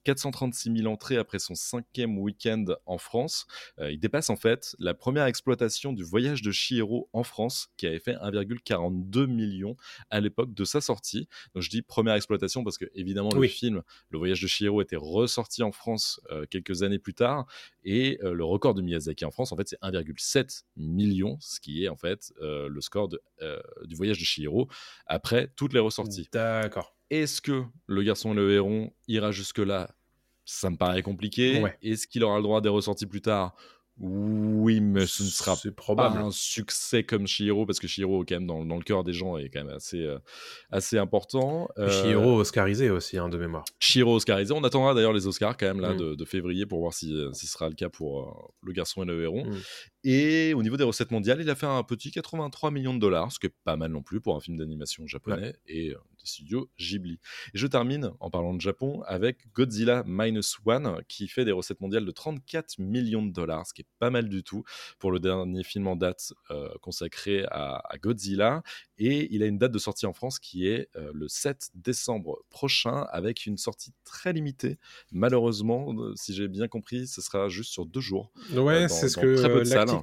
[0.05, 3.47] 436 000 entrées après son cinquième week-end en France.
[3.79, 7.87] Euh, il dépasse en fait la première exploitation du voyage de Chihiro en France, qui
[7.87, 9.75] avait fait 1,42 million
[10.09, 11.27] à l'époque de sa sortie.
[11.53, 14.95] Donc je dis première exploitation parce que évidemment le film, le voyage de Chihiro, était
[14.95, 17.47] ressorti en France euh, quelques années plus tard,
[17.83, 21.83] et euh, le record de Miyazaki en France, en fait, c'est 1,7 million, ce qui
[21.83, 23.21] est en fait le score de,
[23.85, 24.67] du voyage de Chihiro
[25.07, 26.29] après toutes les ressorties.
[26.31, 26.94] D'accord.
[27.09, 29.89] Est-ce que le garçon et le héron ira jusque-là?
[30.43, 31.61] Ça me paraît compliqué.
[31.61, 31.77] Ouais.
[31.81, 33.55] Est-ce qu'il aura le droit à des ressorties plus tard?
[33.97, 36.17] Oui, mais ce ne sera C'est pas probable.
[36.17, 39.37] un succès comme Chihiro, parce que Chihiro, quand même, dans, dans le cœur des gens,
[39.37, 40.19] est quand même assez, euh,
[40.69, 41.69] assez important.
[41.77, 43.63] Euh, oscarisé aussi, hein, de mémoire.
[43.79, 44.53] Chihiro Oscarisé.
[44.53, 45.97] On attendra d'ailleurs les Oscars quand même là Mm.
[45.97, 48.73] de, de février pour voir si, euh, si ce sera le cas pour euh, le
[48.73, 49.45] garçon et le héron.
[49.45, 49.55] Mm.
[50.07, 53.31] Et au niveau des recettes mondiales, il a fait un petit 83 millions de dollars,
[53.31, 56.27] ce qui est pas mal non plus pour un film d'animation japonais et euh, des
[56.27, 57.19] studios Ghibli.
[57.55, 61.81] Et je termine en parlant de Japon avec Godzilla Minus One qui fait des recettes
[61.81, 64.63] mondiales de 34 millions de dollars, ce qui est pas mal du tout
[64.99, 68.61] pour le dernier film en date euh, consacré à, à Godzilla.
[68.99, 72.43] Et il a une date de sortie en France qui est euh, le 7 décembre
[72.51, 74.77] prochain avec une sortie très limitée.
[75.11, 78.31] Malheureusement, euh, si j'ai bien compris, ce sera juste sur deux jours.
[78.53, 79.35] Ouais, c'est ce que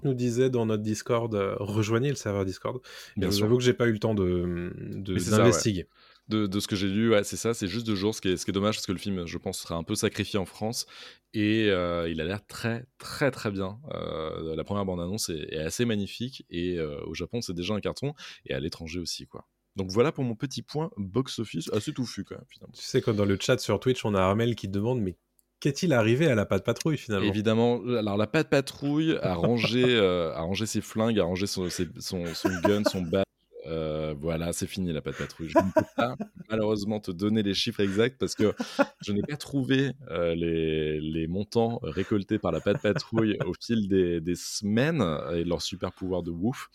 [0.03, 2.81] nous disait dans notre Discord, euh, rejoignez le serveur Discord.
[3.17, 3.41] Bien sûr.
[3.41, 5.87] j'avoue que j'ai pas eu le temps de d'investiguer.
[6.29, 8.29] De, de ce que j'ai lu, ouais, c'est ça, c'est juste deux jours, ce qui,
[8.29, 10.39] est, ce qui est dommage parce que le film, je pense, sera un peu sacrifié
[10.39, 10.87] en France
[11.35, 13.81] et euh, il a l'air très, très, très bien.
[13.93, 17.81] Euh, la première bande-annonce est, est assez magnifique et euh, au Japon, c'est déjà un
[17.81, 18.15] carton
[18.47, 19.47] et à l'étranger aussi, quoi.
[19.75, 22.75] Donc voilà pour mon petit point box-office, assez touffu quand même, finalement.
[22.75, 25.17] Tu sais, quand dans le chat sur Twitch, on a Armel qui demande mais
[25.63, 27.29] qu'est-il arrivé à la patte patrouille finalement?
[27.29, 31.69] Évidemment, alors la patte patrouille a rangé, euh, a rangé ses flingues, a rangé son,
[31.71, 32.25] son,
[32.65, 33.25] gun, son badge.
[33.67, 35.51] Euh, voilà, c'est fini la patte patrouille.
[35.51, 36.17] Je ne peux pas
[36.51, 38.55] malheureusement te donner les chiffres exacts parce que
[39.01, 43.89] je n'ai pas trouvé euh, les, les montants récoltés par la patte patrouille au fil
[43.89, 46.69] des, des semaines et leur super pouvoir de ouf.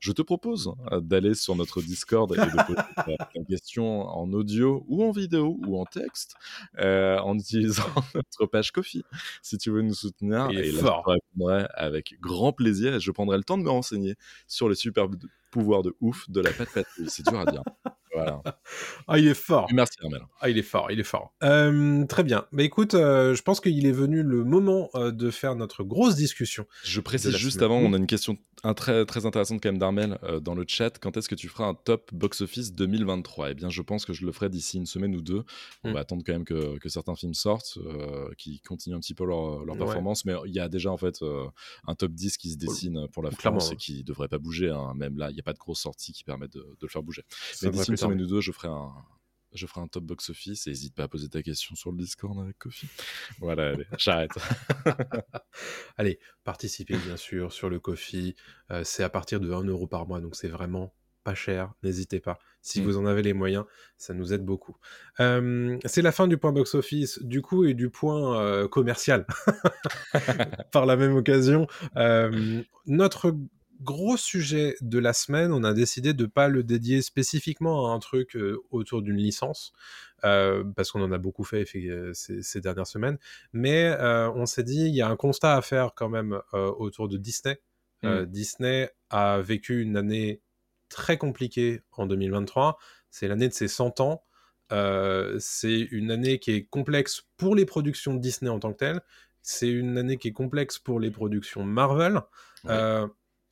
[0.00, 4.84] Je te propose euh, d'aller sur notre Discord et de poser ta question en audio
[4.88, 6.34] ou en vidéo ou en texte
[6.78, 9.02] euh, en utilisant notre page Kofi
[9.42, 10.50] si tu veux nous soutenir.
[10.50, 11.04] Et là, fort.
[11.06, 14.14] je te répondrai avec grand plaisir et je prendrai le temps de me renseigner
[14.46, 15.08] sur les super
[15.54, 17.08] pouvoirs de ouf de la patte patrouille.
[17.08, 17.62] C'est dur à dire.
[18.14, 18.42] Voilà.
[19.06, 19.68] Ah, il est fort.
[19.72, 20.22] Merci Armel.
[20.40, 21.34] Ah, il est fort, il est fort.
[21.42, 22.46] Euh, très bien.
[22.52, 26.14] Bah écoute, euh, je pense qu'il est venu le moment euh, de faire notre grosse
[26.14, 26.66] discussion.
[26.84, 27.64] Je précise juste semaine.
[27.70, 30.98] avant, on a une question un très, très intéressante quand même d'Armel dans le chat.
[30.98, 34.24] Quand est-ce que tu feras un top box-office 2023 Eh bien, je pense que je
[34.24, 35.44] le ferai d'ici une semaine ou deux.
[35.82, 35.92] On Mm.
[35.92, 37.78] va attendre quand même que, que certains films sortent,
[38.38, 39.84] qui continuent un petit peu leur, leur Ouais.
[39.84, 40.24] performance.
[40.24, 41.22] Mais il y a déjà en fait
[41.86, 43.74] un top 10 qui se dessine pour la Clairement, France ouais.
[43.74, 44.70] et qui ne devrait pas bouger.
[44.70, 44.94] hein.
[44.96, 47.02] Même là, il n'y a pas de grosses sorties qui permettent de, de le faire
[47.02, 47.22] bouger.
[47.62, 47.96] Mais d'ici une.
[48.04, 48.92] Semaine ou deux, je ferai un.
[49.56, 52.36] Je ferai un top box-office et n'hésite pas à poser ta question sur le Discord
[52.40, 52.88] avec Kofi.
[53.38, 54.32] Voilà, allez, j'arrête.
[55.96, 58.34] Allez, participez bien sûr sur le Kofi.
[58.72, 61.72] Euh, c'est à partir de 1 euro par mois, donc c'est vraiment pas cher.
[61.84, 62.38] N'hésitez pas.
[62.62, 62.84] Si Mm.
[62.84, 63.64] vous en avez les moyens,
[63.96, 64.76] ça nous aide beaucoup.
[65.20, 69.24] Euh, c'est la fin du point box-office, du coup, et du point euh, commercial.
[70.72, 71.68] Par la même occasion,
[72.86, 73.36] notre
[73.80, 77.98] gros sujet de la semaine, on a décidé de pas le dédier spécifiquement à un
[77.98, 79.72] truc euh, autour d'une licence,
[80.24, 83.18] euh, parce qu'on en a beaucoup fait euh, ces, ces dernières semaines,
[83.52, 86.70] mais euh, on s'est dit, il y a un constat à faire quand même euh,
[86.78, 87.60] autour de Disney.
[88.04, 90.42] Euh, Disney a vécu une année
[90.88, 92.78] très compliquée en 2023,
[93.10, 94.24] c'est l'année de ses 100 ans,
[95.38, 99.00] c'est une année qui est complexe pour les productions de Disney en tant que telles,
[99.42, 102.20] c'est une année qui est complexe pour les productions Marvel,
[102.64, 102.72] Ouais.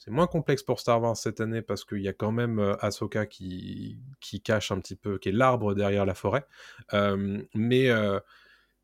[0.04, 2.74] C'est moins complexe pour Star Wars cette année parce qu'il y a quand même euh,
[2.80, 6.44] Ahsoka qui, qui cache un petit peu, qui est l'arbre derrière la forêt.
[6.92, 8.18] Mais euh,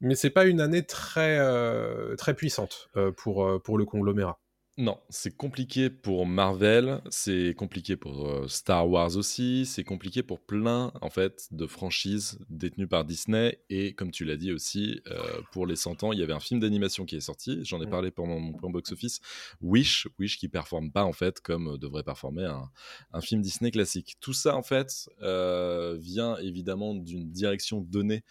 [0.01, 4.39] mais c'est pas une année très, euh, très puissante pour, pour le conglomérat.
[4.81, 10.39] Non, c'est compliqué pour Marvel, c'est compliqué pour euh, Star Wars aussi, c'est compliqué pour
[10.39, 15.43] plein en fait de franchises détenues par Disney et comme tu l'as dit aussi euh,
[15.51, 17.87] pour les 100 ans, il y avait un film d'animation qui est sorti, j'en ai
[17.87, 17.91] Mm.
[17.91, 19.21] parlé pendant mon plan box office,
[19.61, 22.71] Wish, Wish qui performe pas en fait comme euh, devrait performer un,
[23.13, 24.17] un film Disney classique.
[24.21, 28.23] Tout ça en fait euh, vient évidemment d'une direction donnée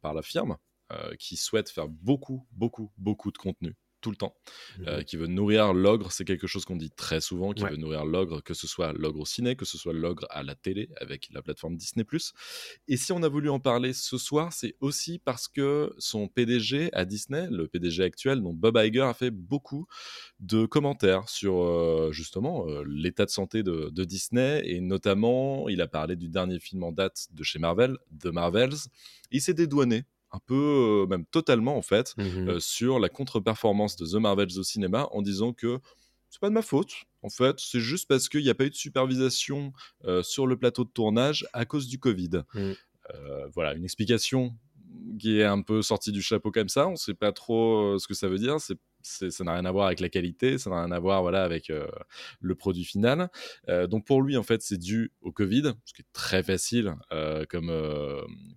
[0.00, 0.58] par la firme
[1.18, 4.34] qui souhaite faire beaucoup, beaucoup, beaucoup de contenu tout le temps
[4.86, 7.70] euh, qui veut nourrir l'ogre, c'est quelque chose qu'on dit très souvent, qui Ouais.
[7.70, 10.54] veut nourrir l'ogre, que ce soit l'ogre au ciné, que ce soit l'ogre à la
[10.54, 12.04] télé avec la plateforme Disney+.
[12.86, 16.90] Et si on a voulu en parler ce soir, c'est aussi parce que son PDG
[16.92, 19.86] à Disney, le PDG actuel, donc Bob Iger, a fait beaucoup
[20.40, 25.80] de commentaires sur euh, justement euh, l'état de santé de, de Disney et notamment, il
[25.80, 28.74] a parlé du dernier film en date de chez Marvel, The Marvels.
[29.30, 32.48] Il s'est dédouané un peu, euh, même totalement en fait, Mhm.
[32.48, 35.78] euh, sur la contre-performance de The Marvels au cinéma en disant que
[36.30, 36.92] c'est pas de ma faute.
[37.22, 39.72] En fait, c'est juste parce qu'il n'y a pas eu de supervision
[40.04, 42.42] euh, sur le plateau de tournage à cause du Covid.
[42.54, 42.72] Mm.
[43.14, 44.54] Euh, voilà, une explication
[45.18, 46.86] qui est un peu sortie du chapeau comme ça.
[46.86, 48.60] On ne sait pas trop euh, ce que ça veut dire.
[48.60, 51.22] C'est, c'est- ça n'a rien à voir avec la qualité, ça n'a rien à voir
[51.22, 51.88] voilà, avec euh,
[52.40, 53.30] le produit final.
[53.70, 56.94] Euh, donc pour lui, en fait, c'est dû au Covid, ce qui est très facile
[57.48, 57.72] comme,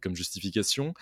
[0.02, 0.94] comme justification.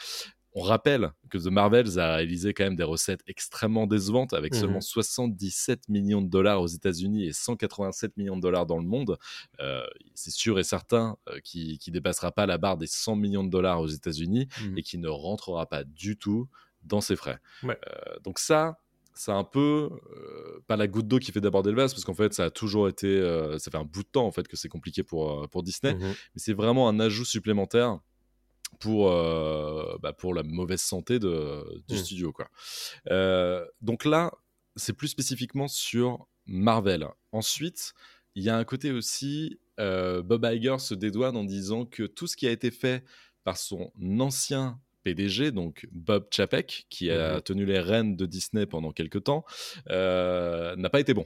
[0.54, 4.60] On rappelle que The Marvels a réalisé quand même des recettes extrêmement décevantes avec Mhm.
[4.60, 9.18] seulement 77 millions de dollars aux États-Unis et 187 millions de dollars dans le monde.
[9.60, 9.86] Euh,
[10.16, 13.50] c'est sûr et certain euh, qu'il ne dépassera pas la barre des 100 millions de
[13.50, 14.78] dollars aux États-Unis Mhm.
[14.78, 16.48] et qui ne rentrera pas du tout
[16.84, 17.40] dans ses frais.
[17.64, 17.78] Ouais.
[17.88, 18.80] Euh, donc ça,
[19.14, 22.14] c'est un peu euh, pas la goutte d'eau qui fait déborder le vase parce qu'en
[22.14, 24.56] fait ça a toujours été, euh, ça fait un bout de temps en fait que
[24.56, 26.00] c'est compliqué pour, pour Disney, Mhm.
[26.02, 28.00] mais c'est vraiment un ajout supplémentaire
[28.80, 31.98] pour, euh, bah, pour la mauvaise santé de, du Mm.
[31.98, 32.32] studio.
[32.32, 32.50] Quoi.
[33.12, 34.32] Euh, donc là,
[34.76, 37.08] c'est plus spécifiquement sur Marvel.
[37.32, 37.94] Ensuite,
[38.36, 42.28] il y a un côté aussi, euh, Bob Iger se dédouane en disant que tout
[42.28, 43.04] ce qui a été fait
[43.44, 47.42] par son ancien PDG, donc Bob Chapek, qui a Mhm.
[47.42, 49.44] tenu les rênes de Disney pendant quelques temps,
[49.88, 51.26] n'a pas été bon.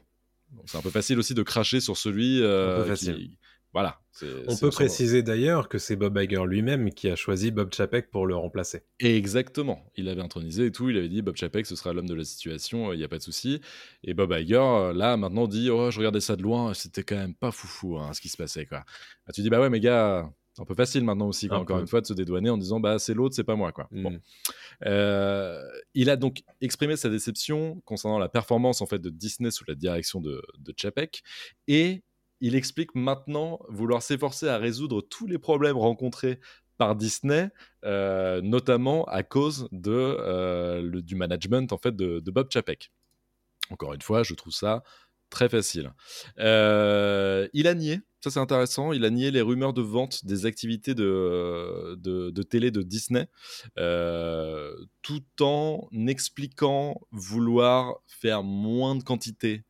[0.65, 3.37] C'est un peu facile aussi de cracher sur celui euh, qui-.
[3.73, 3.99] Voilà.
[4.47, 8.27] On peut préciser d'ailleurs que c'est Bob Iger lui-même qui a choisi Bob Chapek pour
[8.27, 8.83] le remplacer.
[8.99, 9.83] Exactement.
[9.95, 10.89] Il avait intronisé et tout.
[10.89, 13.17] Il avait dit Bob Chapek, ce sera l'homme de la situation, il n'y a pas
[13.17, 13.61] de souci.
[14.03, 17.15] Et Bob Iger, euh, là, maintenant, dit Oh, je regardais ça de loin, c'était quand
[17.15, 18.67] même pas foufou hein, ce qui se passait.
[18.67, 18.83] Quoi.
[19.25, 21.77] Bah, tu dis Bah ouais, mais gars, c'est un peu facile maintenant aussi, quoi, encore
[21.77, 21.81] peu.
[21.81, 23.71] une fois, de se dédouaner en disant Bah c'est l'autre, c'est pas moi.
[23.71, 23.87] Quoi.
[23.91, 24.11] Bon.
[24.11, 24.19] Mm.
[24.85, 25.59] Euh,
[25.95, 29.73] il a donc exprimé sa déception concernant la performance en fait de Disney sous la
[29.73, 31.23] direction de, de Chapek
[31.67, 32.03] et
[32.45, 36.39] il explique maintenant vouloir s'efforcer à résoudre tous les problèmes rencontrés
[36.77, 37.49] par Disney,
[37.85, 42.91] euh, notamment à cause de, euh, le- du management en fait de, de Bob Chapek.
[43.69, 44.83] Encore une fois, je trouve ça
[45.29, 45.93] très facile.
[46.39, 50.45] Euh, il a nié, ça c'est intéressant, il a nié les rumeurs de vente des
[50.45, 53.27] activités de, de, de télé de Disney,
[55.01, 59.63] tout en expliquant vouloir faire moins de quantité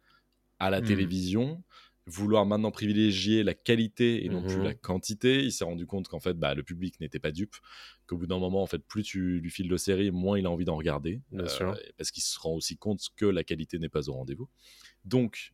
[0.59, 0.87] à la Mhm.
[0.87, 1.63] télévision,
[2.05, 4.63] vouloir maintenant privilégier la qualité et non plus Mhm.
[4.63, 5.41] la quantité.
[5.43, 7.55] Il s'est rendu compte qu'en fait, bah, le public n'était pas dupe,
[8.07, 10.51] qu'au bout d'un moment, en fait, plus tu lui files de séries, moins il a
[10.51, 11.77] envie d'en regarder, Euh, Bien sûr.
[11.97, 14.49] parce qu'il se rend aussi compte que la qualité n'est pas au rendez-vous.
[15.05, 15.53] Donc,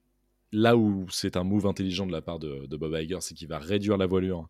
[0.51, 3.47] là où c'est un move intelligent de la part de, de Bob Iger, c'est qu'il
[3.47, 4.49] va réduire la voilure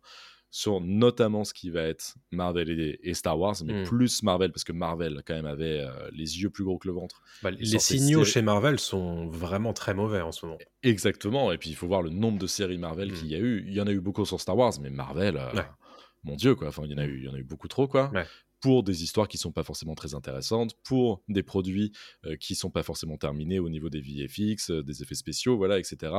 [0.50, 3.84] sur notamment ce qui va être Marvel et, et Star Wars, mais Mm.
[3.84, 6.94] plus Marvel, parce que Marvel, quand même, avait euh, les yeux plus gros que le
[6.94, 7.22] ventre.
[7.42, 10.58] Bah, les signaux chez Marvel sont vraiment très mauvais en ce moment.
[10.82, 13.14] Exactement, et puis il faut voir le nombre de séries Marvel Mm.
[13.14, 13.64] qu'il y a eu.
[13.66, 15.66] Il y en a eu beaucoup sur Star Wars, mais Marvel, euh, Ouais.
[16.24, 16.68] mon Dieu, quoi.
[16.68, 18.10] Enfin, il y en a eu, il y en a eu beaucoup trop, quoi.
[18.12, 18.24] Ouais.
[18.60, 21.92] Pour des histoires qui sont pas forcément très intéressantes, pour des produits
[22.26, 25.78] euh, qui sont pas forcément terminés au niveau des VFX, euh, des effets spéciaux, voilà,
[25.78, 26.12] etc.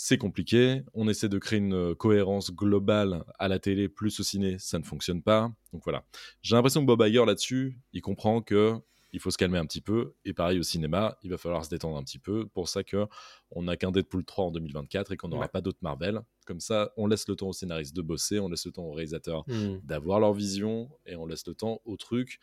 [0.00, 0.82] C'est compliqué.
[0.94, 4.78] On essaie de créer une euh, cohérence globale à la télé plus au ciné, ça
[4.78, 5.52] ne fonctionne pas.
[5.72, 6.04] Donc voilà.
[6.40, 8.76] J'ai l'impression que Bob Iger là-dessus, il comprend que
[9.12, 10.14] il faut se calmer un petit peu.
[10.24, 12.46] Et pareil au cinéma, il va falloir se détendre un petit peu.
[12.46, 13.06] Pour ça que
[13.50, 15.48] on n'a qu'un Deadpool 3 en 2024 et qu'on n'aura Ouais.
[15.48, 16.20] pas d'autres Marvel.
[16.46, 18.92] Comme ça, on laisse le temps aux scénaristes de bosser, on laisse le temps aux
[18.92, 19.80] réalisateurs Mm.
[19.82, 22.38] d'avoir leur vision et on laisse le temps au truc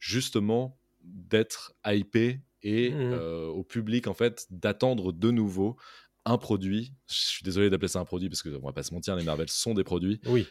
[0.00, 2.96] justement d'être hypé et Mhm.
[3.12, 5.76] euh, au public en fait d'attendre de nouveau
[6.26, 6.92] un produit.
[7.08, 9.24] Je suis désolé d'appeler ça un produit parce que on va pas se mentir, les
[9.24, 10.46] Marvel sont des produits, Oui.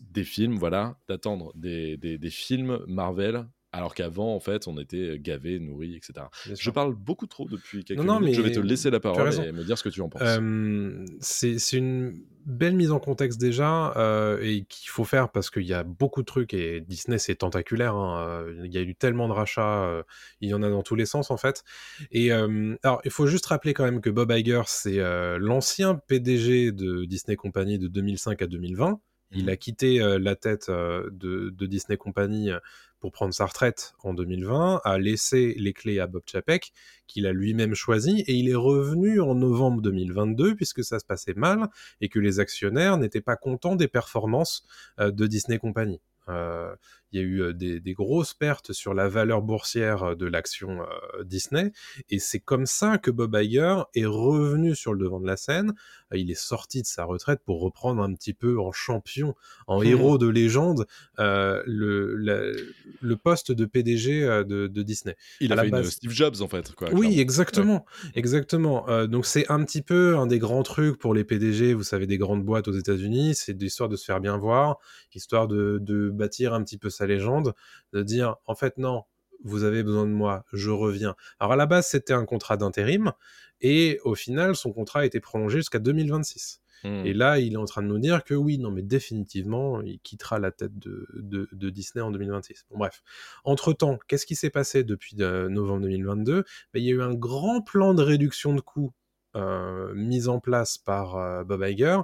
[0.00, 3.46] des films, voilà, d'attendre des, des- des films Marvel.
[3.72, 6.26] Alors qu'avant, en fait, on était gavé, nourri, etc.
[6.54, 8.34] Je parle beaucoup trop depuis quelques Non, non, minutes.
[8.36, 10.22] Je mais vais te laisser la parole et me dire ce que tu en penses.
[10.24, 15.64] Euh, c'est une belle mise en contexte déjà euh, et qu'il faut faire parce qu'il
[15.64, 17.94] y a beaucoup de trucs et Disney c'est tentaculaire.
[17.96, 20.02] hein, euh, Il y a eu tellement de rachats, euh,
[20.40, 21.64] il y en a dans tous les sens en fait.
[22.12, 25.96] Et euh, alors il faut juste rappeler quand même que Bob Iger c'est euh, l'ancien
[25.96, 29.00] PDG de Disney Company de 2005 à 2020.
[29.32, 29.48] Il Mhm.
[29.48, 32.60] a quitté euh, la tête euh, de, de Disney Company euh,
[33.06, 36.72] pour prendre sa retraite en 2020, a laissé les clés à Bob Chapek,
[37.06, 41.34] qu'il a lui-même choisi, et il est revenu en novembre 2022, puisque ça se passait
[41.34, 41.68] mal,
[42.00, 44.66] et que les actionnaires n'étaient pas contents des performances
[44.98, 46.00] euh, de Disney Company.
[46.28, 46.74] Euh,
[47.12, 50.26] il y a eu euh, des, des grosses pertes sur la valeur boursière euh, de
[50.26, 50.80] l'action
[51.24, 51.72] Disney,
[52.10, 55.72] et c'est comme ça que Bob Iger est revenu sur le devant de la scène.
[56.12, 59.34] Il est sorti de sa retraite pour reprendre un petit peu en champion,
[59.66, 59.86] en Mhm.
[59.86, 60.86] héros de légende,
[61.18, 62.52] euh, le, la-
[63.00, 65.16] le poste de PDG de, de Disney.
[65.40, 66.72] Il à a fait une Steve Jobs en fait.
[66.74, 67.84] Quoi, Oui, exactement,
[68.14, 68.88] exactement.
[68.88, 72.06] Euh, donc c'est un petit peu un des grands trucs pour les PDG, vous savez,
[72.06, 74.78] des grandes boîtes aux États-Unis, c'est l'histoire de se faire bien voir,
[75.14, 77.54] histoire de, de bâtir un petit peu sa légende,
[77.92, 79.04] de dire en fait non,
[79.44, 81.14] vous avez besoin de moi, je reviens.
[81.38, 83.12] Alors à la base c'était un contrat d'intérim
[83.60, 86.60] et au final son contrat a été prolongé jusqu'à 2026.
[86.84, 87.06] Hmm.
[87.06, 89.98] Et là, il est en train de nous dire que oui, non, mais définitivement, il
[90.00, 92.66] quittera la tête de, de- de Disney en 2026.
[92.70, 93.02] Bon, bref.
[93.44, 97.14] Entre-temps, qu'est-ce qui s'est passé depuis euh, novembre 2022 Ben, Il y a eu un
[97.14, 98.92] grand plan de réduction de coûts
[99.36, 102.00] euh, mis en place par euh, Bob Iger,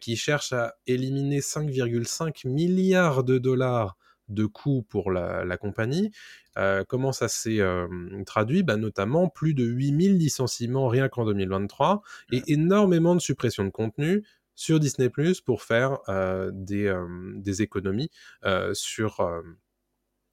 [0.00, 3.96] qui cherche à éliminer 5,5 milliards de dollars
[4.28, 6.10] de coûts pour la, la compagnie.
[6.58, 7.86] Euh, comment ça s'est euh,
[8.26, 8.62] traduit?
[8.62, 14.24] Ben, Notamment plus de 8000 licenciements rien qu'en 2023 et énormément de suppression de contenu
[14.54, 18.10] sur Disney Plus pour faire euh, des, euh, des économies
[18.44, 19.40] euh, sur, euh,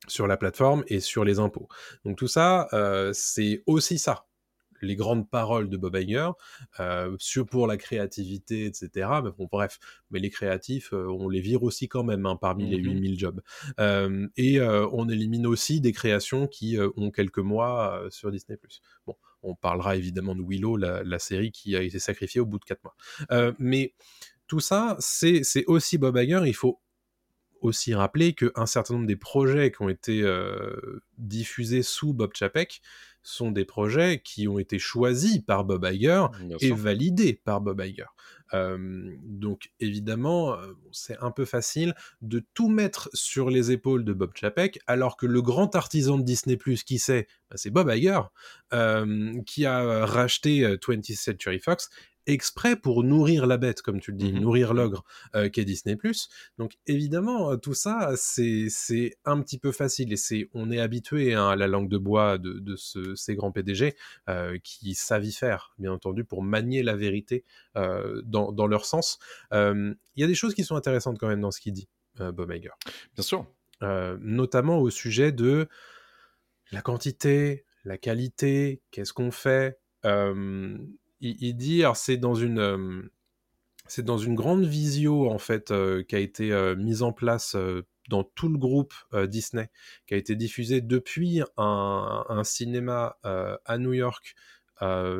[0.07, 1.67] sur la plateforme et sur les impôts.
[2.05, 4.28] Donc tout ça, euh, c'est aussi ça
[4.85, 6.29] les grandes paroles de Bob Iger
[6.79, 9.09] euh, sur pour la créativité, etc.
[9.23, 9.79] Mais bon, bref,
[10.11, 12.83] mais les créatifs, euh, on les vire aussi quand même hein, parmi les Mhm.
[12.93, 13.41] 8000 jobs.
[13.79, 18.57] Euh, et on élimine aussi des créations qui ont quelques mois sur Disney+.
[19.05, 22.59] Bon, on parlera évidemment de Willow, la, la série qui a été sacrifiée au bout
[22.59, 23.53] de 4 mois.
[23.59, 23.93] Mais
[24.47, 26.79] tout ça, c'est c'est aussi Bob Iger, il faut
[27.61, 32.81] aussi rappeler qu'un certain nombre des projets qui ont été euh, diffusés sous Bob Chapek
[33.29, 36.25] sont des projets qui ont été choisis par Bob Iger
[36.59, 38.05] et validés par Bob Iger.
[38.53, 44.13] Euh, donc évidemment, euh, c'est un peu facile de tout mettre sur les épaules de
[44.13, 47.27] Bob Chapek, alors que le grand artisan de Disney+, qui c'est?
[47.49, 48.21] Bah, C'est Bob Iger,
[48.73, 51.89] euh, qui a racheté euh, 20th Century Fox
[52.33, 54.39] exprès pour nourrir la bête, comme tu le dis, Mhm.
[54.41, 55.03] nourrir l'ogre
[55.35, 55.97] euh, qu'est Disney+.
[56.57, 61.33] Donc évidemment, euh, tout ça, c'est un petit peu facile et c'est on est habitué
[61.33, 63.95] hein, à la langue de bois de, de ce- ces grands PDG
[64.29, 67.43] euh, qui savent y faire, bien entendu, pour manier la vérité
[67.75, 69.19] euh, dans, dans leur sens.
[69.51, 72.51] Il y a des choses qui sont intéressantes quand même dans ce qu'il dit, Bob
[72.51, 72.69] Iger.
[73.15, 73.45] Bien sûr.
[73.81, 75.67] Notamment au sujet de
[76.71, 79.79] la quantité, la qualité, qu'est-ce qu'on fait.
[81.21, 83.01] Il, dit, c'est dans une, euh,
[83.87, 87.57] c'est dans une grande visio en fait euh, qui a été euh, mise en place
[88.09, 88.93] dans tout le groupe
[89.27, 89.69] Disney,
[90.07, 94.35] qui a été diffusée depuis un, cinéma à New York.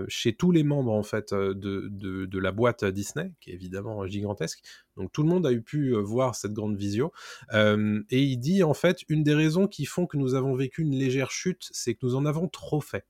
[0.07, 4.61] chez tous les membres en fait de, de, la boîte Disney, qui est évidemment gigantesque.
[4.97, 7.11] Donc tout le monde a eu pu voir cette grande visio.
[7.53, 10.95] Et il dit en fait une des raisons qui font que nous avons vécu une
[10.95, 13.05] légère chute, c'est que nous en avons trop fait.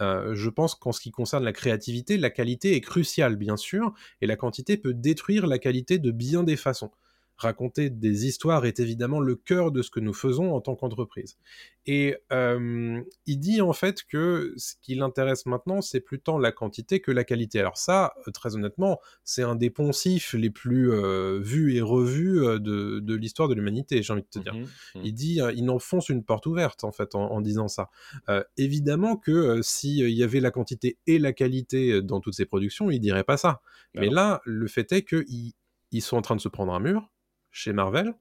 [0.00, 3.92] Euh, je pense qu'en ce qui concerne la créativité, la qualité est cruciale, bien sûr,
[4.20, 6.90] et la quantité peut détruire la qualité de bien des façons.
[7.38, 11.38] Raconter des histoires est évidemment le cœur de ce que nous faisons en tant qu'entreprise.
[11.86, 16.52] Et euh, il dit en fait que ce qui l'intéresse maintenant, c'est plus tant la
[16.52, 17.60] quantité que la qualité.
[17.60, 22.40] Alors ça, euh, très honnêtement, c'est un des poncifs les plus euh, vus et revus
[22.60, 24.54] de, de l'histoire de l'humanité, j'ai envie de te dire.
[24.54, 24.66] Mhm.
[24.96, 25.02] Mhm.
[25.04, 27.88] Il dit, il enfonce une porte ouverte en fait en, en disant ça.
[28.28, 32.20] Euh, évidemment que euh, si euh, il y avait la quantité et la qualité dans
[32.20, 33.60] toutes ces productions, il dirait pas ça.
[33.94, 34.14] Ben Mais non.
[34.14, 35.54] là, le fait est que ils,
[35.92, 37.10] ils sont en train de se prendre un mur
[37.50, 38.14] chez Marvel,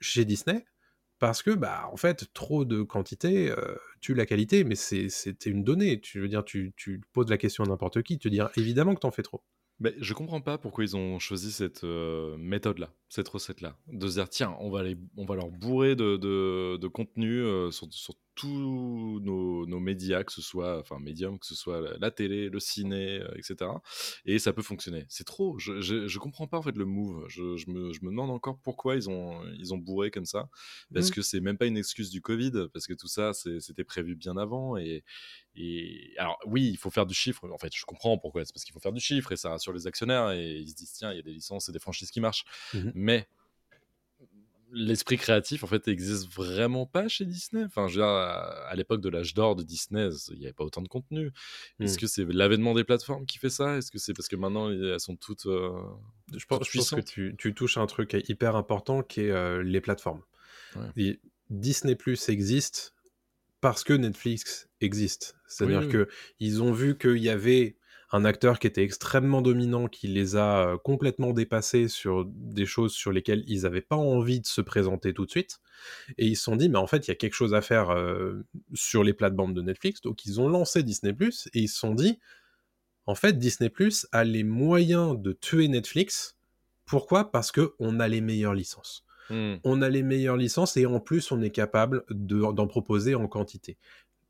[0.00, 0.64] chez Disney,
[1.18, 5.50] parce que bah en fait trop de quantité euh, tue la qualité, mais c'est c'était
[5.50, 6.00] une donnée.
[6.00, 6.74] Tu veux dire, tu,
[7.12, 9.42] poses la question à n'importe qui, tu te dire évidemment que t'en fais trop.
[9.80, 13.76] Mais je comprends pas pourquoi ils ont choisi cette euh, méthode-là, cette recette-là.
[13.86, 17.40] De se dire, tiens, on va, les, on va leur bourrer de, de, de contenu
[17.40, 21.80] euh, sur, sur tous nos, nos médias, que ce soit, enfin, médium, que ce soit
[21.80, 23.70] la, la télé, le ciné, euh, etc.
[24.24, 25.04] Et ça peut fonctionner.
[25.08, 25.56] C'est trop.
[25.60, 27.24] Je, je, je comprends pas, en fait, le move.
[27.28, 30.48] Je, je, me, je me demande encore pourquoi ils ont, ils ont bourré comme ça.
[30.92, 31.12] Parce Mm.
[31.12, 34.36] que c'est même pas une excuse du Covid, parce que tout ça, c'était prévu bien
[34.36, 34.76] avant.
[34.76, 35.04] Et,
[35.54, 37.48] et alors, oui, il faut faire du chiffre.
[37.48, 38.44] En fait, je comprends pourquoi.
[38.44, 40.74] C'est parce qu'il faut faire du chiffre et ça rassure les actionnaires et ils se
[40.74, 42.44] disent tiens, il y a des licences et des franchises qui marchent.
[42.74, 42.90] Mhm.
[43.04, 43.28] Mais
[44.72, 47.62] l'esprit créatif, en fait, existe vraiment pas chez Disney.
[47.64, 50.52] Enfin, je veux dire, à, à l'époque de l'âge d'or de Disney, il n'y avait
[50.52, 51.30] pas autant de contenu.
[51.78, 52.00] Est-ce Mhm.
[52.00, 53.76] que c'est l'avènement des plateformes qui fait ça?
[53.76, 55.70] Est-ce que c'est parce que maintenant elles sont toutes euh,
[56.34, 59.20] Je pense, toutes je pense que tu, tu touches à un truc hyper important qui
[59.20, 60.22] est euh, les plateformes.
[60.74, 60.88] Ouais.
[60.96, 62.94] Et Disney Plus existe
[63.60, 65.36] parce que Netflix existe.
[65.46, 65.92] C'est-à-dire Oui, oui.
[65.92, 66.08] que
[66.40, 67.76] ils ont vu qu'il y avait
[68.14, 72.92] un acteur qui était extrêmement dominant, qui les a euh, complètement dépassés sur des choses
[72.92, 75.58] sur lesquelles ils n'avaient pas envie de se présenter tout de suite.
[76.16, 77.90] Et ils se sont dit, mais en fait, il y a quelque chose à faire
[77.90, 80.00] euh, sur les plates-bandes de Netflix.
[80.00, 82.20] Donc, ils ont lancé Disney Plus et ils se sont dit,
[83.06, 86.36] en fait, Disney Plus a les moyens de tuer Netflix.
[86.86, 87.32] Pourquoi?
[87.32, 89.04] Parce que on a les meilleures licences.
[89.28, 89.56] Hmm.
[89.64, 93.26] On a les meilleures licences et en plus, on est capable de- d'en proposer en
[93.26, 93.76] quantité.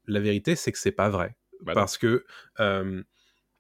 [0.07, 1.37] La vérité, c'est que c'est pas vrai.
[1.61, 2.25] Bah parce que
[2.61, 3.03] euh,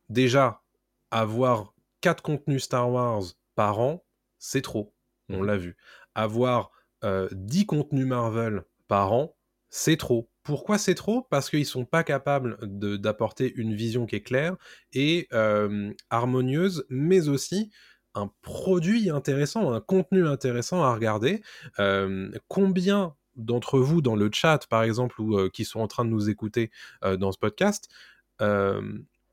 [0.09, 0.63] déjà,
[1.11, 3.23] avoir quatre contenus Star Wars
[3.55, 4.05] par an,
[4.39, 4.95] c'est trop.
[5.29, 5.47] On Mhm.
[5.47, 5.77] l'a vu.
[6.15, 6.71] Avoir
[7.05, 9.37] euh, 10 contenus Marvel par an,
[9.71, 10.31] c'est trop.
[10.43, 11.23] Pourquoi c'est trop?
[11.31, 14.57] Parce qu'ils sont pas capables d'apporter une vision qui est claire
[14.93, 17.71] et euh, harmonieuse, mais aussi
[18.15, 21.43] un produit intéressant, un contenu intéressant à regarder.
[21.79, 26.05] Euh, combien d'entre vous dans le chat, par exemple, ou euh, qui sont en train
[26.05, 26.71] de nous écouter
[27.03, 27.89] dans ce podcast,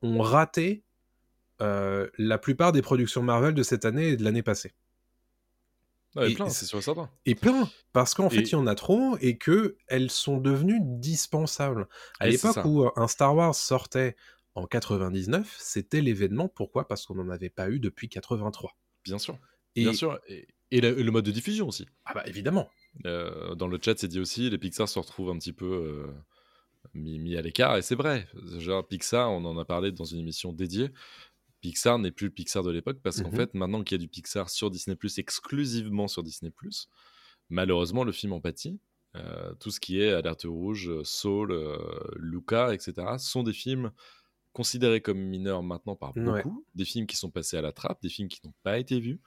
[0.02, 0.84] ont raté
[1.60, 4.74] euh, la plupart des productions Marvel de cette année et de l'année passée
[6.14, 7.08] Ouais, Et- plein, c'est sûr et certain.
[7.24, 10.80] et plein, parce qu'en fait, il y en a trop et que elles sont devenues
[10.82, 11.88] dispensables.
[12.20, 14.14] À l'époque où euh, un Star Wars sortait
[14.54, 16.48] en 99, c'était l'événement.
[16.48, 16.86] Pourquoi?
[16.86, 18.76] Parce qu'on n'en avait pas eu depuis 83.
[19.04, 19.38] Bien sûr.
[19.74, 20.20] Et, Bien sûr.
[20.28, 21.86] Et, le, mode de diffusion aussi.
[22.04, 22.68] Ah bah évidemment.
[23.06, 26.06] Euh, dans le chat, c'est dit aussi, les Pixar se retrouvent un petit peu euh,
[26.94, 28.28] mis, mis à l'écart, et c'est vrai.
[28.58, 30.90] Genre, Pixar, on en a parlé dans une émission dédiée.
[31.60, 33.36] Pixar n'est plus le Pixar de l'époque parce qu'en Mhm.
[33.36, 36.52] fait, maintenant qu'il y a du Pixar sur Disney, exclusivement sur Disney,
[37.48, 38.80] malheureusement, le film en pâtit.
[39.14, 41.76] Euh, tout ce qui est Alerte Rouge, Soul, euh,
[42.16, 43.92] Luca, etc., sont des films
[44.52, 46.42] considérés comme mineurs maintenant par Ouais.
[46.42, 49.00] beaucoup, des films qui sont passés à la trappe, des films qui n'ont pas été
[49.00, 49.20] vus.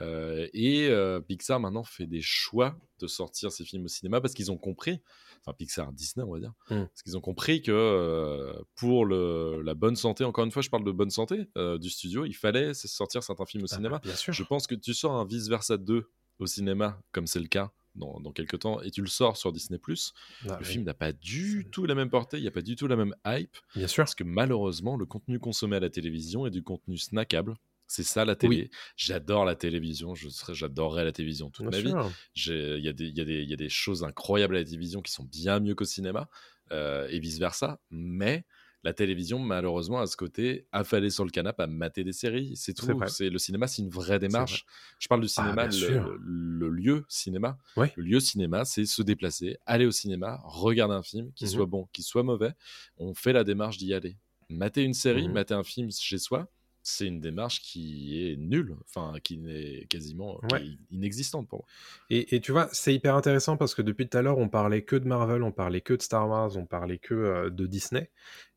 [0.00, 4.34] Euh, et euh, Pixar maintenant fait des choix de sortir ses films au cinéma parce
[4.34, 5.00] qu'ils ont compris,
[5.42, 6.84] enfin Pixar, Disney on va dire, Mm.
[6.86, 10.70] parce qu'ils ont compris que euh, pour le, la bonne santé, encore une fois je
[10.70, 13.98] parle de bonne santé euh, du studio, il fallait sortir certains films au Ah, cinéma.
[14.02, 14.32] bien sûr.
[14.32, 17.72] Je pense que tu sors un Vice Versa 2 au cinéma, comme c'est le cas
[17.96, 19.78] dans, dans quelques temps, et tu le sors sur Disney⁇
[20.48, 22.76] Ah, le film n'a pas du tout la même portée, il n'y a pas du
[22.76, 24.04] tout la même hype, Bien sûr.
[24.04, 27.56] parce que malheureusement, le contenu consommé à la télévision est du contenu snackable.
[27.92, 28.70] C'est ça la télé.
[28.96, 32.12] J'adore la télévision, je serais, j'adorerais la télévision toute Bien ma vie.
[32.46, 35.10] Il y, a des- il y, y a des choses incroyables à la télévision qui
[35.10, 36.28] sont bien mieux qu'au cinéma,
[36.70, 37.80] euh, et vice-versa.
[37.90, 38.44] Mais
[38.84, 42.52] la télévision, malheureusement, à ce côté, affalée sur le canapé à mater des séries.
[42.54, 42.86] C'est tout.
[43.08, 44.64] C'est Le cinéma, c'est une vraie démarche.
[45.00, 47.58] Je parle du Ah, cinéma, le, lieu cinéma.
[47.76, 47.92] Ouais.
[47.96, 51.52] Le lieu cinéma, c'est se déplacer, aller au cinéma, regarder un film, qu'il Mhm.
[51.54, 52.52] soit bon, qu'il soit mauvais.
[52.98, 54.16] On fait la démarche d'y aller.
[54.48, 55.34] Mater une série, Mhm.
[55.34, 56.48] mater un film chez soi,
[56.82, 60.64] c'est une démarche qui est nulle, enfin qui n'est quasiment qui Ouais.
[60.66, 61.66] est inexistante pour moi.
[62.08, 64.82] Et, et tu vois, c'est hyper intéressant parce que depuis tout à l'heure, on parlait
[64.82, 68.10] que de Marvel, on parlait que de Star Wars, on parlait que euh, de Disney,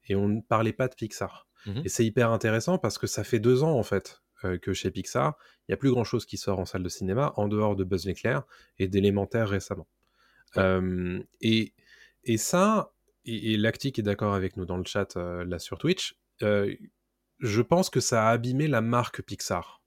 [0.07, 1.47] et on ne parlait pas de Pixar.
[1.65, 1.81] Mhm.
[1.85, 4.91] Et c'est hyper intéressant parce que ça fait deux ans, en fait, euh, que chez
[4.91, 7.83] Pixar, il n'y a plus grand-chose qui sort en salle de cinéma, en dehors de
[7.83, 8.43] Buzz l'éclair
[8.79, 9.87] et d'élémentaire récemment.
[10.57, 11.73] Euh, et,
[12.25, 12.93] et ça,
[13.25, 16.15] et, et Lactic est d'accord avec nous dans le chat, là sur Twitch,
[17.43, 19.81] je pense que ça a abîmé la marque Pixar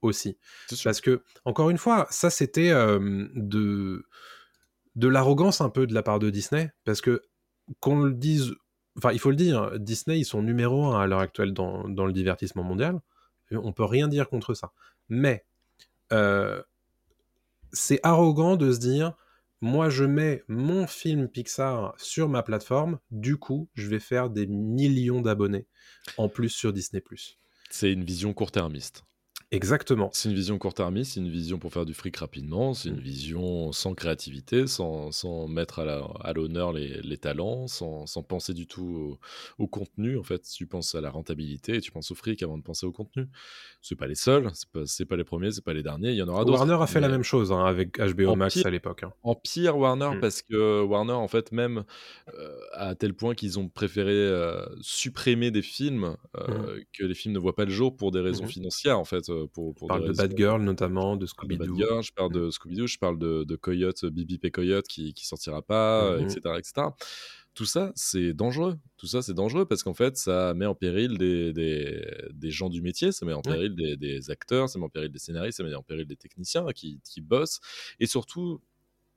[0.00, 0.38] aussi.
[0.84, 4.06] Parce que, encore une fois, ça c'était euh, de,
[4.94, 6.72] de l'arrogance un peu de la part de Disney.
[6.84, 7.22] Parce que,
[7.80, 8.54] qu'on le dise,
[8.96, 12.06] enfin, il faut le dire, Disney, ils sont numéro un à l'heure actuelle dans, dans
[12.06, 13.00] le divertissement mondial.
[13.50, 14.72] On peut rien dire contre ça.
[15.08, 15.44] Mais,
[16.12, 16.62] euh,
[17.72, 19.14] c'est arrogant de se dire,
[19.60, 24.46] moi je mets mon film Pixar sur ma plateforme, du coup, je vais faire des
[24.46, 25.66] millions d'abonnés
[26.16, 27.02] en plus sur Disney+.
[27.70, 29.04] C'est une vision court-termiste.
[29.50, 30.10] Exactement.
[30.12, 33.00] C'est une vision court-termiste, c'est une vision pour faire du fric rapidement, c'est une Mm.
[33.00, 38.66] vision sans créativité, sans, sans mettre à l'honneur les, les talents, sans, sans penser du
[38.66, 39.18] tout
[39.58, 40.18] au, au contenu.
[40.18, 42.84] En fait, tu penses à la rentabilité et tu penses au fric avant de penser
[42.84, 43.26] au contenu.
[43.80, 46.22] C'est pas les seuls, c'est pas, pas les premiers, c'est pas les derniers, il y
[46.22, 46.58] en aura d'autres.
[46.58, 48.66] Warner a fait la même chose hein, avec HBO En Max pire.
[48.66, 49.02] à l'époque.
[49.04, 49.14] hein.
[49.22, 50.20] En pire, Warner, Mm.
[50.20, 51.84] parce que Warner, en fait, même
[52.38, 57.32] euh, à tel point qu'ils ont préféré euh, supprimer des films, euh, que les films
[57.32, 58.50] ne voient pas le jour pour des raisons Mhm.
[58.50, 59.30] financières, en fait.
[59.42, 62.02] Euh, Pour, pour parle de raisons- Bad Girl notamment, de je Scooby-Doo.
[62.02, 64.50] Je parle de Scooby-Doo, je parle de, de Coyote, Bibi P.
[64.50, 66.86] Coyote qui, qui sortira pas, etc., etc.
[67.54, 68.78] Tout ça, c'est dangereux.
[68.98, 72.00] Tout ça, c'est dangereux parce qu'en fait, ça met en péril des, des,
[72.32, 73.42] des gens du métier, ça met en Ouais.
[73.52, 76.14] péril des, des acteurs, ça met en péril des scénaristes, ça met en péril des
[76.16, 77.58] techniciens qui, qui bossent.
[77.98, 78.60] Et surtout,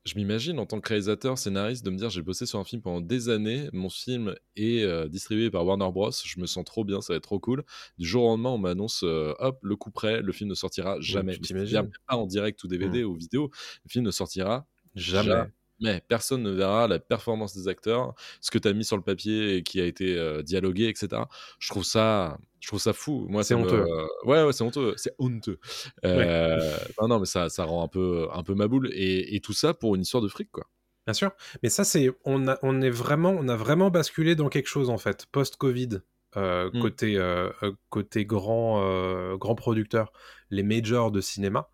[0.05, 2.81] je m'imagine en tant que réalisateur, scénariste, de me dire j'ai bossé sur un film
[2.81, 6.83] pendant des années, mon film est euh, distribué par Warner Bros, je me sens trop
[6.83, 7.63] bien, ça va être trop cool.
[7.99, 10.99] Du jour au lendemain, on m'annonce euh, hop, le coup près, le film ne sortira
[10.99, 11.37] jamais.
[11.37, 13.51] t'imagines c'est-à-dire Pas en direct ou DVD ou vidéo,
[13.85, 15.43] le film ne sortira Jamais.
[15.79, 19.03] mais personne ne verra la performance des acteurs, ce que tu as mis sur le
[19.03, 21.23] papier et qui a été euh, dialogué, etc.
[21.59, 23.25] Je trouve ça, je trouve ça fou.
[23.29, 23.85] Moi, C'est me- honteux.
[24.23, 24.93] Ouais, ouais, c'est honteux.
[24.95, 25.59] C'est honteux.
[26.05, 28.89] Euh, Non, non, mais ça, ça rend un peu, un peu ma boule.
[28.93, 30.65] Et, et tout ça pour une histoire de fric, quoi.
[31.07, 31.31] Bien sûr.
[31.63, 34.89] Mais ça, c'est on a, on est vraiment, on a vraiment basculé dans quelque chose
[34.89, 35.99] en fait post-Covid.
[36.37, 36.79] euh, Mm.
[36.81, 37.49] côté euh,
[37.89, 40.13] côté grand grand producteur,
[40.49, 41.69] les majors de cinéma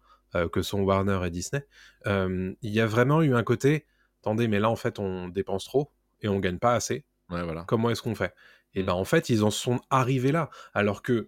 [0.51, 1.63] que sont Warner et Disney,
[2.05, 3.85] il y a vraiment eu un côté.
[4.21, 7.05] Attendez, mais là en fait on dépense trop et on gagne pas assez.
[7.29, 7.65] Ouais, voilà.
[7.67, 8.33] Comment est-ce qu'on fait?
[8.74, 11.28] Et ben en fait ils en sont arrivés là, alors que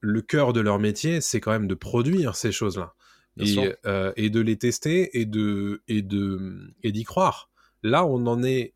[0.00, 2.94] le cœur de leur métier c'est quand même de produire ces choses-là.
[3.38, 7.50] Et, euh, et de les tester et de et de et d'y croire.
[7.82, 8.72] Là, on en est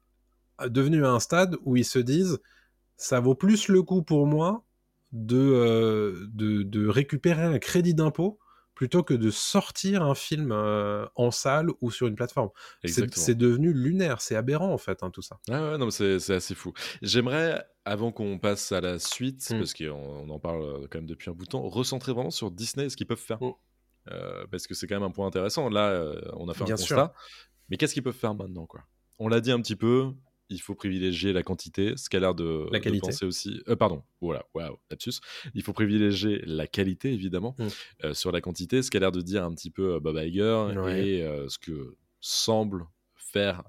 [0.68, 2.40] devenu à un stade où ils se disent
[2.98, 4.66] ça vaut plus le coup pour moi
[5.12, 8.38] de euh, de, de récupérer un crédit d'impôt
[8.80, 12.48] plutôt que de sortir un film euh, en salle ou sur une plateforme.
[12.82, 15.38] C'est devenu lunaire, c'est aberrant en fait hein, tout ça.
[15.48, 16.72] Ouais, non, c'est assez fou.
[17.02, 19.58] J'aimerais, avant qu'on passe à la suite, Mm.
[19.58, 22.50] parce qu'on on en parle quand même depuis un bout de temps, recentrer vraiment sur
[22.50, 23.42] Disney et ce qu'ils peuvent faire.
[23.42, 23.52] Mm.
[24.12, 25.68] Euh, parce que c'est quand même un point intéressant.
[25.68, 26.96] Là, euh, on a fait Bien un sûr.
[26.96, 27.12] constat.
[27.68, 28.80] Mais qu'est-ce qu'ils peuvent faire maintenant, quoi?
[29.18, 30.14] On l'a dit un petit peu.
[30.50, 33.62] Il faut privilégier la quantité, ce qu'a l'air de, La de penser aussi.
[33.68, 35.20] Euh, pardon, voilà, waouh, lapsus.
[35.54, 37.66] Il faut privilégier la qualité, évidemment, Mm.
[38.04, 40.72] euh, sur la quantité, ce qu'a l'air de dire un petit peu euh, Bob Iger
[40.76, 41.06] Ouais.
[41.08, 42.84] et euh, ce que semble
[43.16, 43.62] faire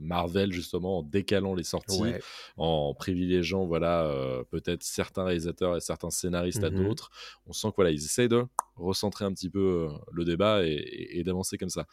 [0.00, 2.20] Marvel justement en décalant les sorties, Ouais.
[2.56, 4.10] en privilégiant voilà
[4.50, 6.84] peut-être certains réalisateurs et certains scénaristes à Mhm.
[6.86, 7.10] d'autres.
[7.46, 8.44] On sent que voilà ils essayent de
[8.76, 11.86] recentrer un petit peu le débat et, et- et d'avancer comme ça.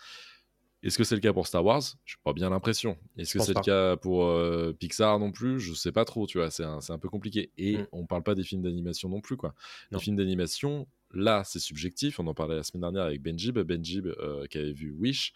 [0.85, 1.81] Est-ce que c'est le cas pour Star Wars?
[2.05, 2.95] Je pas bien l'impression.
[3.17, 5.59] Est-ce que c'est le cas pour euh, Pixar non plus?
[5.59, 7.51] Je sais pas trop, tu vois, c'est un, un peu compliqué.
[7.57, 7.87] Et Mm.
[7.91, 9.55] on parle pas des films d'animation non plus, quoi.
[9.91, 9.97] Non.
[9.97, 12.19] Les films d'animation, là, c'est subjectif.
[12.19, 13.57] On en parlait la semaine dernière avec Benjib.
[13.59, 15.33] Benjib euh, qui avait vu Wish.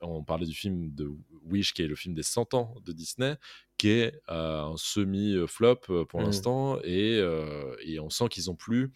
[0.00, 1.10] On parlait du film de
[1.44, 3.34] Wish, qui est le film des 100 ans de Disney,
[3.78, 6.24] qui est euh, un semi-flop euh, pour Mm.
[6.24, 6.78] l'instant.
[6.84, 7.18] Et,
[7.84, 8.90] et on sent qu'ils ont plus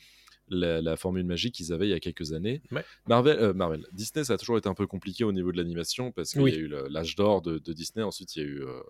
[0.57, 2.63] la, la formule magique qu'ils avaient il y a quelques années.
[2.71, 2.85] Ouais.
[3.07, 6.13] Marvel, euh, Marvel, Disney, ça a toujours été un peu compliqué au niveau de l'animation
[6.13, 6.53] parce qu'il Oui.
[6.53, 8.03] y a eu l'âge d'or de, de Disney.
[8.05, 8.81] Ensuite, il y a eu euh,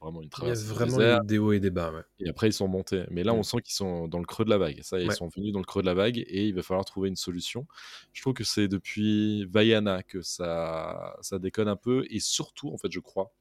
[0.00, 1.92] vraiment une Il y a traversée vraiment eu des hauts et des bas.
[1.92, 2.02] ouais.
[2.20, 3.04] Et après, ils sont montés.
[3.10, 3.38] Mais là, Mm.
[3.38, 4.80] on sent qu'ils sont dans le creux de la vague.
[4.82, 5.14] Ça, ils Ouais.
[5.14, 7.66] sont venus dans le creux de la vague et il va falloir trouver une solution.
[8.12, 12.04] Je trouve que c'est depuis Vaiana que ça, ça déconne un peu.
[12.10, 13.32] Et surtout, en fait, je crois,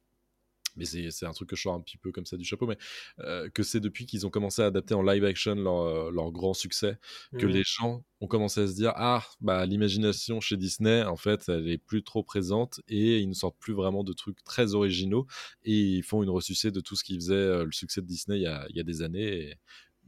[0.80, 2.77] mais c'est un truc que je sors un petit peu comme ça du chapeau, mais
[3.19, 6.32] euh, que c'est depuis qu'ils ont commencé à adapter en live action leur, euh, leur
[6.32, 6.97] grand succès
[7.38, 7.49] que Mm.
[7.49, 11.67] les gens ont commencé à se dire ah bah l'imagination chez Disney en fait elle
[11.69, 15.25] est plus trop présente et ils ne sortent plus vraiment de trucs très originaux
[15.63, 18.38] et ils font une ressucée de tout ce qui faisait euh, le succès de Disney
[18.39, 19.55] il y a, il y a des années et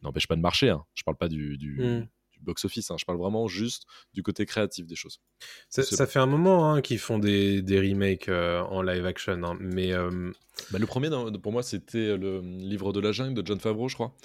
[0.01, 0.83] n'empêche pas de marcher hein.
[0.93, 2.07] je parle pas du, du, Mm.
[2.41, 2.95] Box-office hein.
[2.97, 5.21] je parle vraiment juste du côté créatif des choses
[5.69, 9.57] Ça, fait un moment hein, qu'ils font des, des remakes euh, en live action, hein,
[9.59, 10.31] mais euh,
[10.71, 11.09] Bah, le premier
[11.41, 14.15] pour moi c'était le livre de la jungle de John Favreau je crois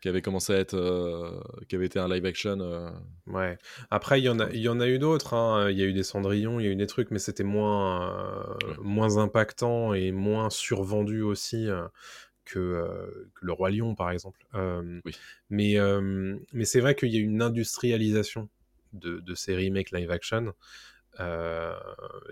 [0.00, 2.90] qui avait commencé à être euh, qui avait été un live action euh,
[3.26, 3.58] ouais.
[3.90, 5.68] Après, il y en a, il y en a eu d'autres.
[5.70, 8.12] Il y a eu des Cendrillon, il y a eu des trucs, mais c'était moins,
[8.12, 8.76] euh, Ouais.
[8.80, 11.86] moins impactant et moins survendu aussi euh,
[12.48, 14.40] que, euh, que le Roi Lion, par exemple.
[14.54, 15.12] Euh, Oui.
[15.50, 18.48] Mais, euh, mais c'est vrai qu'il y a une industrialisation
[18.92, 20.54] de, de ces remakes live action.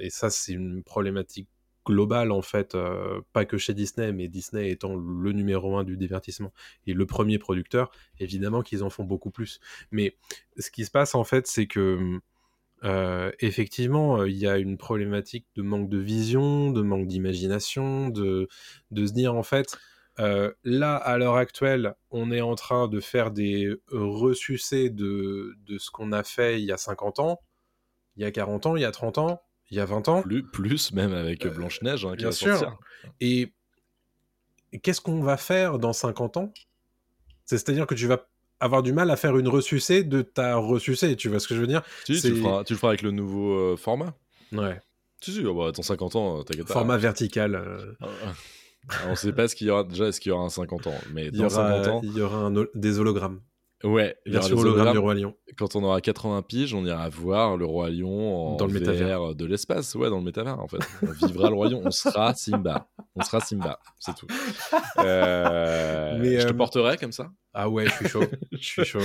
[0.00, 1.48] Et ça, c'est une problématique
[1.86, 5.96] globale, en fait, euh, pas que chez Disney, mais Disney étant le numéro un du
[5.96, 6.52] divertissement
[6.86, 9.60] et le premier producteur, évidemment qu'ils en font beaucoup plus.
[9.92, 10.16] Mais
[10.58, 12.18] ce qui se passe, en fait, c'est que
[12.84, 18.48] euh, effectivement, il y a une problématique de manque de vision, de manque d'imagination, de,
[18.90, 19.78] de se dire, en fait,
[20.18, 25.78] euh, là, à l'heure actuelle, on est en train de faire des ressucés de, de
[25.78, 27.40] ce qu'on a fait il y a 50 ans,
[28.16, 30.22] il y a 40 ans, il y a 30 ans, il y a 20 ans.
[30.22, 32.56] plus, plus même avec Blanche Neige hein, bien sûr.
[32.56, 32.78] sortir.
[33.20, 33.52] Et
[34.82, 36.52] qu'est-ce qu'on va faire dans 50 ans?
[37.44, 38.26] C'est- C'est-à-dire que tu vas
[38.60, 41.60] avoir du mal à faire une ressucée de ta ressucée, tu vois ce que je
[41.60, 41.82] veux dire?
[42.04, 44.14] Si, tu le, feras, tu le feras avec le nouveau euh, format.
[44.52, 44.80] Ouais.
[45.20, 46.72] Si, si, oh bah, dans 50 ans, euh, t'inquiète pas.
[46.74, 47.54] Format vertical.
[47.54, 47.92] euh,
[49.08, 50.94] On sait pas ce qu'il y aura déjà, est-ce qu'il y aura un 50 ans,
[51.12, 53.40] mais il, y dans 50 aura, ans, il y aura un des hologrammes.
[53.84, 54.92] ouais, Version des hologramme hologrammes.
[54.92, 55.34] du Roi Lion.
[55.58, 58.80] Quand on aura 80 piges, on ira voir le Roi Lion en Dans le VR
[58.80, 59.34] métavers.
[59.34, 60.78] de l'espace, ouais, dans le métavers en fait.
[61.02, 64.26] On vivra le Roi Lion, on sera Simba, on sera Simba, c'est tout.
[64.98, 67.30] Euh, Mais, je te euh, porterai comme ça.
[67.54, 68.24] Ah ouais, je suis chaud.
[68.52, 69.00] je suis chaud.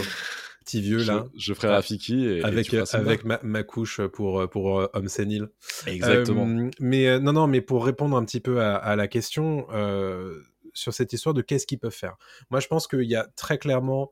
[0.64, 1.28] Petit vieux là.
[1.34, 2.84] Je, je ferai Rafiki et, avec Simba.
[3.10, 5.50] avec ma, ma couche pour, pour euh, homme sénile.
[5.88, 6.48] Exactement.
[6.48, 9.66] Euh, mais euh, non, non, mais pour répondre un petit peu à, à la question
[9.72, 10.40] euh,
[10.74, 12.16] sur cette histoire de qu'est-ce qu'ils peuvent faire.
[12.52, 14.12] Moi, je pense qu'il y a très clairement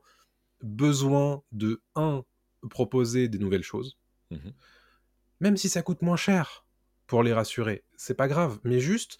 [0.62, 2.24] besoin de un
[2.68, 3.96] proposer des nouvelles choses,
[4.30, 4.52] Mhm.
[5.40, 6.64] même si ça coûte moins cher
[7.06, 7.84] pour les rassurer.
[7.96, 9.18] C'est pas grave, mais juste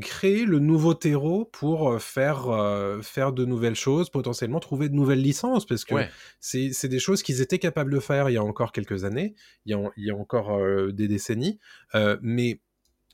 [0.00, 5.20] créer le nouveau terreau pour faire euh, faire de nouvelles choses, potentiellement trouver de nouvelles
[5.22, 6.14] licences, parce que Ouais.
[6.40, 9.34] c'est c'est des choses qu'ils étaient capables de faire il y a encore quelques années,
[9.66, 11.58] il y a, il y a encore euh, des décennies,
[11.94, 12.60] euh, mais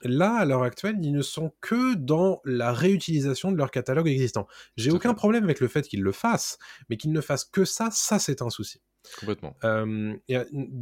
[0.06, 4.46] là, à l'heure actuelle, ils ne sont que dans la réutilisation de leur catalogue existant.
[4.76, 5.16] J'ai aucun fait.
[5.16, 8.42] problème avec le fait qu'ils le fassent, mais qu'ils ne fassent que ça, ça c'est
[8.42, 8.80] un souci.
[9.20, 9.56] Complètement.
[9.64, 10.36] Euh, et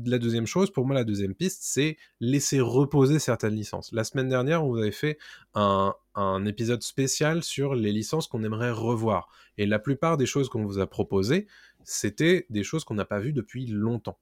[0.06, 3.92] la deuxième chose, pour moi, la deuxième piste, c'est laisser reposer certaines licences.
[3.92, 5.18] La semaine dernière, vous avez fait
[5.54, 9.28] un, un épisode spécial sur les licences qu'on aimerait revoir.
[9.58, 11.46] Et la plupart des choses qu'on vous a proposées,
[11.82, 14.18] c'était des choses qu'on n'a pas vues depuis longtemps.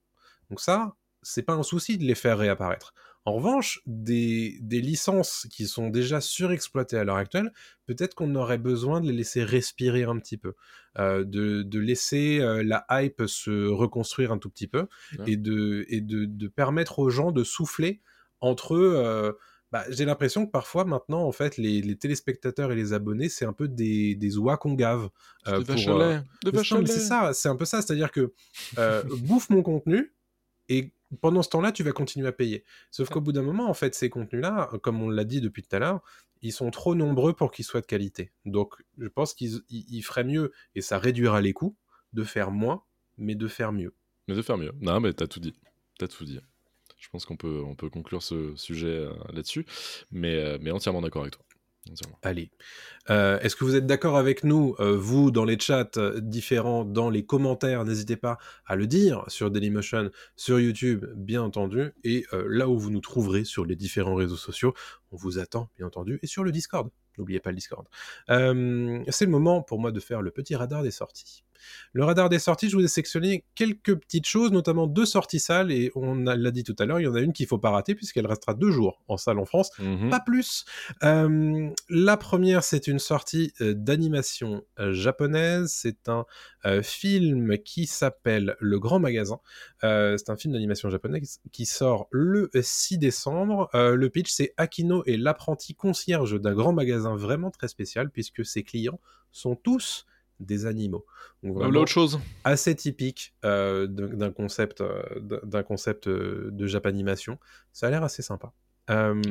[0.50, 2.94] Donc ça, c'est pas un souci de les faire réapparaître.
[3.24, 7.52] En revanche, des, des licences qui sont déjà surexploitées à l'heure actuelle,
[7.86, 10.54] peut-être qu'on aurait besoin de les laisser respirer un petit peu,
[10.98, 15.32] euh, de, de laisser euh, la hype se reconstruire un tout petit peu Ouais.
[15.32, 18.00] et, de, et de, de permettre aux gens de souffler
[18.40, 18.94] entre eux.
[18.96, 19.32] euh,
[19.70, 23.44] bah, J'ai l'impression que parfois maintenant, en fait, les, les téléspectateurs et les abonnés, c'est
[23.44, 25.10] un peu des, des oies qu'on gave.
[25.46, 26.50] euh, de pour, euh, de
[26.88, 28.32] c'est ça, c'est un peu ça, c'est-à-dire que
[28.78, 30.12] euh, bouffe mon contenu
[30.68, 32.64] et pendant ce temps-là, tu vas continuer à payer.
[32.90, 35.74] Sauf qu'au bout d'un moment, en fait, ces contenus-là, comme on l'a dit depuis tout
[35.76, 36.00] à l'heure,
[36.40, 38.32] ils sont trop nombreux pour qu'ils soient de qualité.
[38.44, 41.76] Donc, je pense qu'ils ils- ils feraient mieux, et ça réduira les coûts,
[42.12, 42.82] de faire moins,
[43.18, 43.94] mais de faire mieux.
[44.28, 44.72] Mais de faire mieux.
[44.80, 45.54] Non, mais t'as tout dit.
[45.98, 46.40] T'as tout dit.
[46.98, 49.66] Je pense qu'on peut, on peut conclure ce sujet euh, là-dessus,
[50.10, 51.44] mais, euh, mais entièrement d'accord avec toi.
[52.22, 52.50] Allez.
[53.10, 56.84] Euh, Est-ce que vous êtes d'accord avec nous, euh, vous, dans les chats euh, différents,
[56.84, 62.24] dans les commentaires, n'hésitez pas à le dire sur Dailymotion, sur YouTube, bien entendu, et
[62.32, 64.74] là où vous nous trouverez sur les différents réseaux sociaux,
[65.10, 66.88] on vous attend, bien entendu, et sur le Discord.
[67.18, 67.86] N'oubliez pas le Discord.
[68.28, 68.34] C'est
[69.24, 71.44] le moment pour moi de faire le petit radar des sorties.
[71.92, 75.70] Le radar des sorties, je vous ai sélectionné quelques petites choses, notamment deux sorties salles,
[75.72, 77.70] et on l'a dit tout à l'heure, il y en a une qu'il faut pas
[77.70, 80.10] rater puisqu'elle restera deux jours en salle en France, Mhm.
[80.10, 80.64] pas plus.
[81.02, 85.70] Euh, la première, c'est une sortie euh, d'animation euh, japonaise.
[85.74, 86.24] C'est un
[86.64, 89.40] euh, film qui s'appelle Le Grand Magasin.
[89.84, 93.68] Euh, c'est un film d'animation japonaise qui sort le 6 décembre.
[93.74, 98.44] Euh, le pitch, c'est Akino est l'apprenti concierge d'un grand magasin vraiment très spécial puisque
[98.44, 99.00] ses clients
[99.32, 100.06] sont tous
[100.42, 101.04] des animaux.
[101.42, 102.20] Donc, Voilà vraiment autre chose.
[102.44, 107.38] assez typique euh, d'un concept, euh, d'un concept euh, de Japanimation.
[107.72, 108.52] Ça a l'air assez sympa.
[108.90, 109.22] Euh,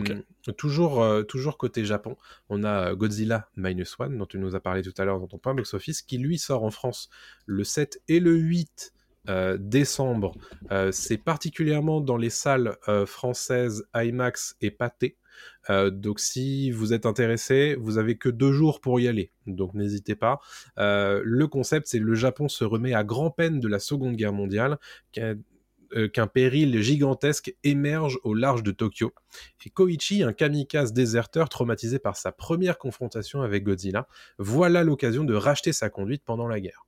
[0.57, 2.15] toujours, euh, toujours côté Japon,
[2.49, 5.27] on a euh, Godzilla Minus One, dont tu nous as parlé tout à l'heure dans
[5.27, 7.09] ton point box-office, qui lui sort en France
[7.45, 8.93] le 7 et le 8
[9.29, 10.33] euh, décembre.
[10.71, 15.17] Euh, C'est particulièrement dans les salles euh, françaises IMAX et Pathé.
[15.69, 19.31] Euh, donc si vous êtes intéressé, vous avez que deux jours pour y aller.
[19.47, 20.39] Donc n'hésitez pas.
[20.77, 24.77] Euh, le concept, c'est le Japon se remet à grand-peine de la Seconde Guerre mondiale,
[25.11, 25.35] qu'un
[25.93, 29.13] euh, qu'un péril gigantesque émerge au large de Tokyo.
[29.65, 34.07] Et Koichi, un kamikaze déserteur traumatisé par sa première confrontation avec Godzilla,
[34.37, 36.85] voilà l'occasion de racheter sa conduite pendant la guerre.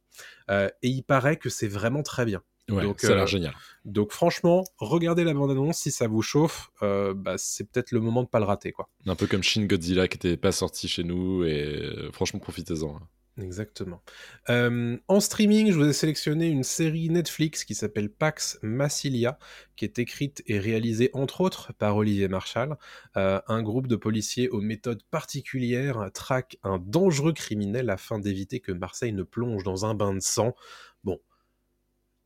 [0.49, 2.43] Et il paraît que c'est vraiment très bien.
[2.70, 3.53] Ouais, Donc, ça a l'air euh, génial.
[3.84, 8.24] Donc franchement, regardez la bande-annonce, si ça vous chauffe, euh, bah, c'est peut-être le moment
[8.24, 8.72] de pas le rater.
[8.72, 8.89] quoi.
[9.05, 12.95] Un peu comme Shin Godzilla qui était pas sorti chez nous et euh, franchement profitez-en.
[12.95, 13.07] hein.
[13.41, 14.03] Exactement.
[14.49, 19.39] Euh, en streaming, je vous ai sélectionné une série Netflix qui s'appelle Pax Massilia,
[19.76, 22.78] qui est écrite et réalisée entre autres par Olivier Marchal.
[23.18, 28.72] Euh, un groupe de policiers aux méthodes particulières traque un dangereux criminel afin d'éviter que
[28.72, 30.55] Marseille ne plonge dans un bain de sang.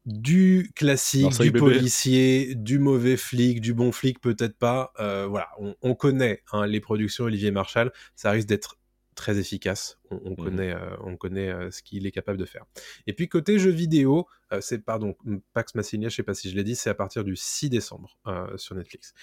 [0.07, 1.65] Du classique, Marseille du bébé.
[1.75, 4.93] policier, du mauvais flic, du bon flic, peut-être pas.
[5.01, 7.91] Euh, voilà, on, on connaît hein, les productions Olivier Marchal.
[8.15, 8.77] Ça risque d'être
[9.15, 9.99] très efficace.
[10.09, 10.35] On, on Mhm.
[10.37, 12.63] connaît, euh, on connaît euh, ce qu'il est capable de faire.
[13.05, 15.15] Et puis côté jeux vidéo, euh, c'est pardon,
[15.53, 18.17] Pax Massilia, je sais pas si je l'ai dit, c'est à partir du 6 décembre
[18.27, 19.13] euh, sur Netflix.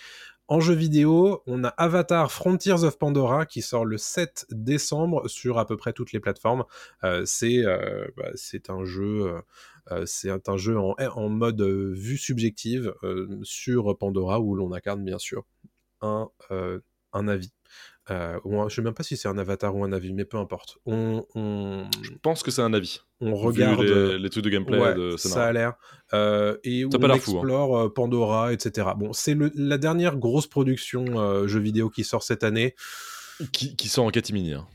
[0.49, 5.59] En jeux vidéo, on a Avatar Frontiers of Pandora qui sort le 7 décembre sur
[5.59, 6.65] à peu près toutes les plateformes.
[7.05, 9.37] Euh, c'est euh, bah, c'est un jeu.
[9.91, 14.73] Euh, c'est un, jeu en, en mode euh, vue subjective euh, sur Pandora où l'on
[14.73, 15.45] incarne bien sûr
[16.01, 16.29] un,
[17.13, 17.53] un avis.
[18.11, 20.27] Euh, ou un- je sais même pas si c'est un avatar ou un avis, mais
[20.27, 20.77] peu importe.
[20.85, 23.01] On, on, Je pense que c'est un avis.
[23.23, 23.81] on regarde.
[23.81, 25.73] les, les trucs de gameplay Ouais, de ça a l'air.
[26.13, 27.15] Euh, et Ça on fou, hein.
[27.15, 28.89] explore Pandora, etc.
[28.99, 32.75] Bon, c'est la dernière grosse production euh, jeu vidéo qui sort cette année.
[33.53, 34.53] Qui, qui sort en catimini.
[34.53, 34.67] hein.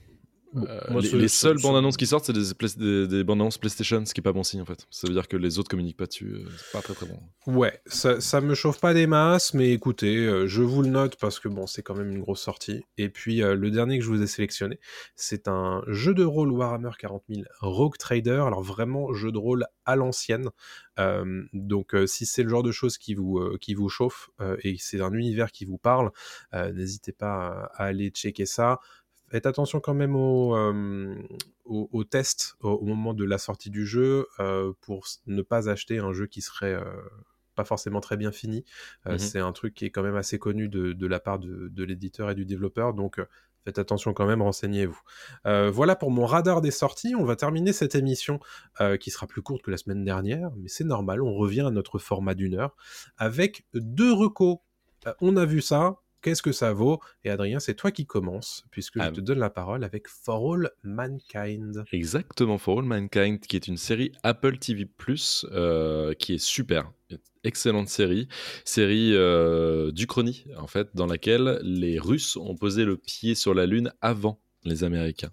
[0.55, 4.03] Euh, moi, les, seules bandes annonces qui sortent, c'est des, des, des bandes annonces PlayStation,
[4.05, 4.87] ce qui est pas bon signe en fait.
[4.89, 6.33] Ça veut dire que les autres communiquent pas dessus.
[6.33, 7.19] euh, C'est pas très très bon.
[7.45, 11.17] Ouais, ça, ça me chauffe pas des masses, mais écoutez, euh, je vous le note
[11.17, 12.83] parce que bon, c'est quand même une grosse sortie.
[12.97, 14.79] Et puis euh, le dernier que je vous ai sélectionné,
[15.15, 18.41] c'est un jeu de rôle Warhammer 40 000 Rogue Trader.
[18.45, 20.49] Alors vraiment jeu de rôle à l'ancienne.
[20.99, 24.29] Euh, donc euh, si c'est le genre de choses qui vous euh, qui vous chauffe
[24.41, 26.11] euh, et c'est un univers qui vous parle,
[26.53, 28.79] euh, n'hésitez pas à, à aller checker ça.
[29.31, 31.15] Faites attention quand même au, euh,
[31.65, 35.69] au, au test au, au moment de la sortie du jeu euh, pour ne pas
[35.69, 36.83] acheter un jeu qui serait euh,
[37.55, 38.65] pas forcément très bien fini.
[39.05, 39.19] Euh, Mhm.
[39.19, 41.83] C'est un truc qui est quand même assez connu de, de la part de, de
[41.83, 43.19] l'éditeur et du développeur, donc
[43.65, 44.99] faites attention quand même, renseignez-vous.
[45.45, 47.13] Euh, voilà pour mon radar des sorties.
[47.15, 48.39] On va terminer cette émission
[48.79, 51.69] euh, qui sera plus courte que la semaine dernière, mais c'est normal, on revient à
[51.69, 52.75] notre format d'une heure
[53.17, 54.59] avec deux recos.
[55.07, 55.97] Euh, on a vu ça.
[56.21, 56.99] Qu'est-ce que ça vaut?
[57.23, 59.07] Et Adrien, c'est toi qui commence, puisque Ah.
[59.09, 61.85] je te donne la parole avec For All Mankind.
[61.91, 64.87] Exactement, For All Mankind, qui est une série Apple TV+,
[65.51, 66.91] euh, qui est super.
[67.45, 68.27] Excellente série.
[68.65, 73.65] Série euh, d'Uchronie, en fait, dans laquelle les Russes ont posé le pied sur la
[73.65, 75.31] Lune avant les Américains.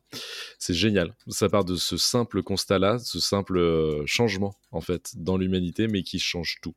[0.58, 1.14] C'est génial.
[1.28, 6.02] Ça part de ce simple constat-là, ce simple euh, changement, en fait, dans l'humanité, mais
[6.02, 6.74] qui change tout.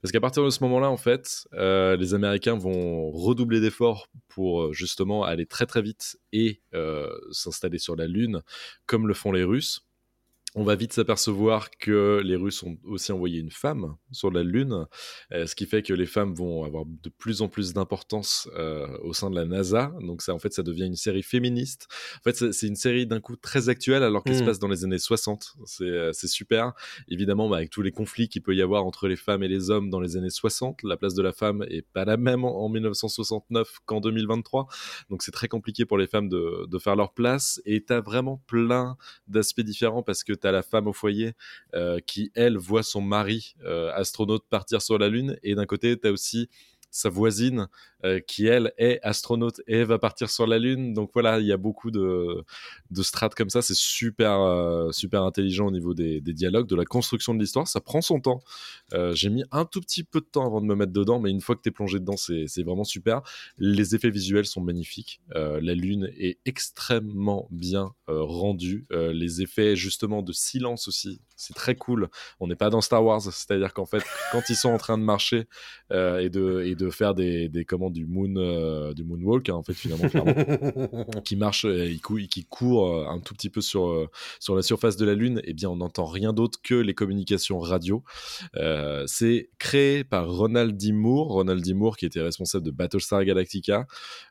[0.00, 4.62] Parce qu'à partir de ce moment-là, en fait, euh, les Américains vont redoubler d'efforts pour
[4.62, 6.62] euh, justement aller très très vite et
[7.30, 8.42] s'installer sur la Lune,
[8.86, 9.86] comme le font les Russes.
[10.54, 14.86] On va vite s'apercevoir que les Russes ont aussi envoyé une femme sur la Lune,
[15.32, 18.86] euh, ce qui fait que les femmes vont avoir de plus en plus d'importance euh,
[19.02, 19.94] au sein de la NASA.
[20.02, 21.86] Donc ça, en fait, ça devient une série féministe.
[22.18, 24.46] En fait, c'est- une série d'un coup très actuelle alors qu'elle se Mm.
[24.46, 25.54] passe dans les années 60.
[25.64, 26.74] C'est euh, c'est super.
[27.08, 29.70] Évidemment, bah, avec tous les conflits qu'il peut y avoir entre les femmes et les
[29.70, 32.62] hommes dans les années 60, la place de la femme est pas la même en
[32.62, 34.66] en 1969 qu'en 2023.
[35.08, 37.60] Donc c'est très compliqué pour les femmes de, de faire leur place.
[37.64, 38.98] Et tu as vraiment plein
[39.28, 41.32] d'aspects différents parce que tu as la femme au foyer
[41.74, 45.38] euh, qui, elle, voit son mari euh, astronaute partir sur la Lune.
[45.42, 46.48] Et d'un côté, tu as aussi
[46.92, 47.68] sa voisine,
[48.04, 50.92] euh, qui elle est astronaute et va partir sur la Lune.
[50.92, 52.44] Donc voilà, il y a beaucoup de,
[52.90, 53.62] de strates comme ça.
[53.62, 57.66] C'est super, euh, super intelligent au niveau des, des, dialogues, de la construction de l'histoire.
[57.66, 58.42] Ça prend son temps.
[58.92, 61.30] Euh, j'ai mis un tout petit peu de temps avant de me mettre dedans, mais
[61.30, 63.22] une fois que tu plongé dedans, c'est vraiment super.
[63.56, 65.22] Les effets visuels sont magnifiques.
[65.34, 68.86] la Lune est extrêmement bien rendue.
[68.90, 72.08] les effets justement de silence aussi, c'est très cool.
[72.40, 75.04] On n'est pas dans Star Wars, c'est-à-dire qu'en fait, quand ils sont en train de
[75.04, 75.46] marcher
[75.90, 79.62] et, de, et de faire des, des commandes du moon euh, du moonwalk hein, en
[79.62, 80.08] fait finalement
[81.24, 84.08] qui marche et qui court euh, un tout petit peu sur euh,
[84.40, 87.58] sur la surface de la lune eh bien on n'entend rien d'autre que les communications
[87.58, 88.02] radio
[89.06, 90.92] c'est créé par Ronald D.
[90.92, 91.74] Moore Ronald D.
[91.74, 93.86] Moore qui était responsable de Battlestar Galactica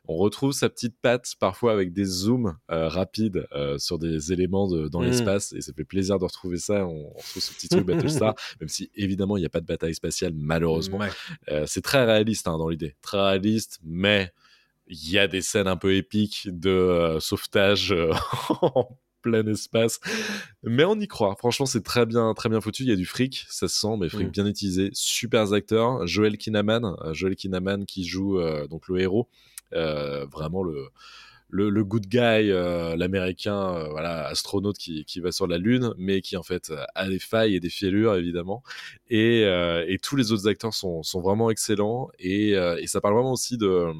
[0.06, 3.46] on retrouve sa petite patte parfois avec des zooms rapides
[3.78, 5.04] sur des éléments dans mm.
[5.04, 8.68] l'espace et ça fait plaisir de retrouver ça on, retrouve ce petit truc Battlestar même
[8.68, 11.00] si évidemment il n'y a pas de bataille spatiale malheureusement
[11.66, 14.32] c'est très réaliste hein, dans l'idée très réaliste mais
[14.92, 18.12] il y a des scènes un peu épiques de euh, sauvetage euh,
[18.62, 20.00] en plein espace.
[20.64, 21.36] Mais on y croit.
[21.36, 22.82] Franchement, c'est très bien, très bien foutu.
[22.82, 24.30] Il y a du fric, ça se sent, mais fric mm.
[24.30, 24.90] bien utilisé.
[24.92, 26.06] Super acteurs.
[26.06, 29.28] Joel Kinnaman, euh, Joel Kinnaman qui joue donc le héros,
[29.70, 30.88] vraiment le
[31.52, 36.22] le, good guy, euh, l'américain, euh, voilà, astronaute qui, qui, va sur la Lune, mais
[36.22, 38.62] qui en fait a des failles et des fêlures évidemment.
[39.08, 43.14] Et, euh, et tous les autres acteurs sont, sont vraiment excellents et, et, ça parle
[43.14, 43.92] vraiment aussi de,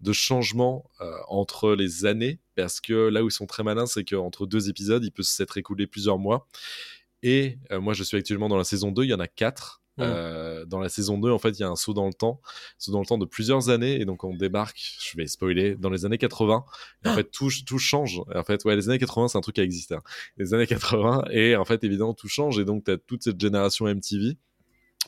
[0.00, 0.90] de changement
[1.28, 5.04] entre les années parce que là où ils sont très malins, c'est qu'entre deux épisodes,
[5.04, 6.48] il peut s'être écoulé plusieurs mois.
[7.22, 9.28] Et moi, je suis actuellement dans la saison 2, il y en a
[10.00, 12.40] Euh, dans la saison 2, en fait, il y a un saut dans le temps,
[12.78, 15.90] saut dans le temps de plusieurs années, et donc on débarque, je vais spoiler, dans
[15.90, 16.64] les années 80.
[17.04, 17.14] Et en ah.
[17.14, 18.20] fait, tout, tout change.
[18.34, 19.92] en fait, ouais, les années 80, c'est un truc qui existe.
[19.92, 20.02] Hein.
[20.36, 23.40] Les années 80, et en fait, évidemment, tout change, et donc tu as toute cette
[23.40, 24.36] génération MTV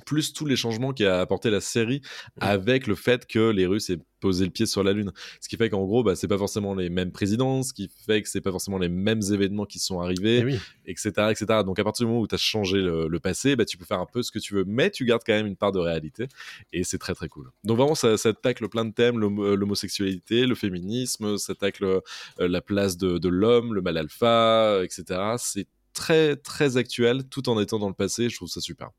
[0.07, 2.01] plus tous les changements qu'a apporté la série
[2.40, 5.12] avec le fait que les Russes aient posé le pied sur la Lune.
[5.40, 8.22] Ce qui fait qu'en gros, bah, c'est pas forcément les mêmes présidents, ce qui fait
[8.22, 11.47] que c'est pas forcément les mêmes événements qui sont arrivés, etc., eh etc.
[11.64, 14.01] Donc à partir du moment où tu as changé le, passé, bah, tu peux faire
[14.01, 16.28] un peu ce que tu veux, mais tu gardes quand même une part de réalité
[16.72, 17.51] et c'est très très cool.
[17.64, 22.01] Donc vraiment, ça, ça tacle plein de thèmes, l'homosexualité, le féminisme, ça tacle euh,
[22.38, 25.20] la place de, de l'homme, le mal alpha, etc.
[25.38, 28.90] C'est très très actuel tout en étant dans le passé, je trouve ça super.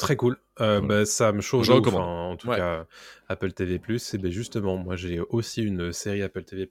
[0.00, 0.38] Très cool.
[0.62, 1.68] Euh, bah, ça me chauffe.
[1.68, 2.86] en tout cas,
[3.28, 3.74] Apple TV+.
[3.74, 6.66] Et ben justement, moi j'ai aussi une série Apple TV+,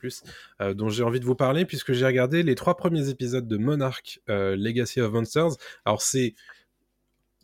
[0.62, 3.58] euh, dont j'ai envie de vous parler puisque j'ai regardé les trois premiers épisodes de
[3.58, 5.52] Monarch euh, Legacy of Monsters.
[5.86, 6.34] Alors c'est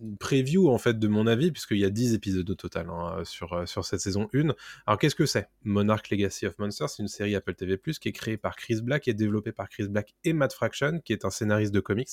[0.01, 3.23] une preview en fait de mon avis puisqu'il y a 10 épisodes au total hein,
[3.23, 4.53] sur, euh, sur cette saison 1.
[4.85, 5.49] Alors qu'est-ce que c'est?
[5.63, 9.07] Monarch Legacy of Monsters, c'est une série Apple TV+, qui est créée par Chris Black
[9.07, 12.09] et développée par Chris Black et Matt Fraction, qui est un scénariste de comics,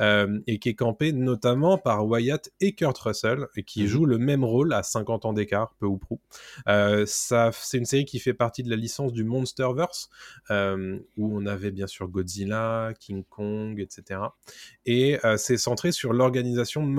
[0.00, 3.88] euh, et qui est campé notamment par Wyatt et Kurt Russell, et qui mhm.
[3.88, 6.20] jouent le même rôle à 50 ans d'écart, peu ou prou.
[6.68, 10.08] Euh, c'est une série qui fait partie de la licence du Monsterverse,
[10.50, 14.20] où on avait bien sûr Godzilla, King Kong, etc.
[14.84, 16.90] Et c'est centré sur l'organisation de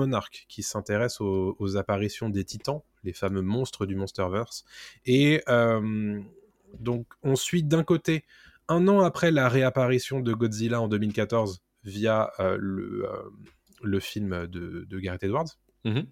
[0.48, 4.64] Qui s'intéresse aux, apparitions des titans, les fameux monstres du Monsterverse.
[5.06, 6.20] Et euh,
[6.78, 8.24] donc, on suit d'un côté,
[8.68, 13.22] un an après la réapparition de Godzilla en 2014 via euh, le, euh,
[13.82, 15.48] le, film de, Gareth Edwards.
[15.84, 16.06] Mm-hmm.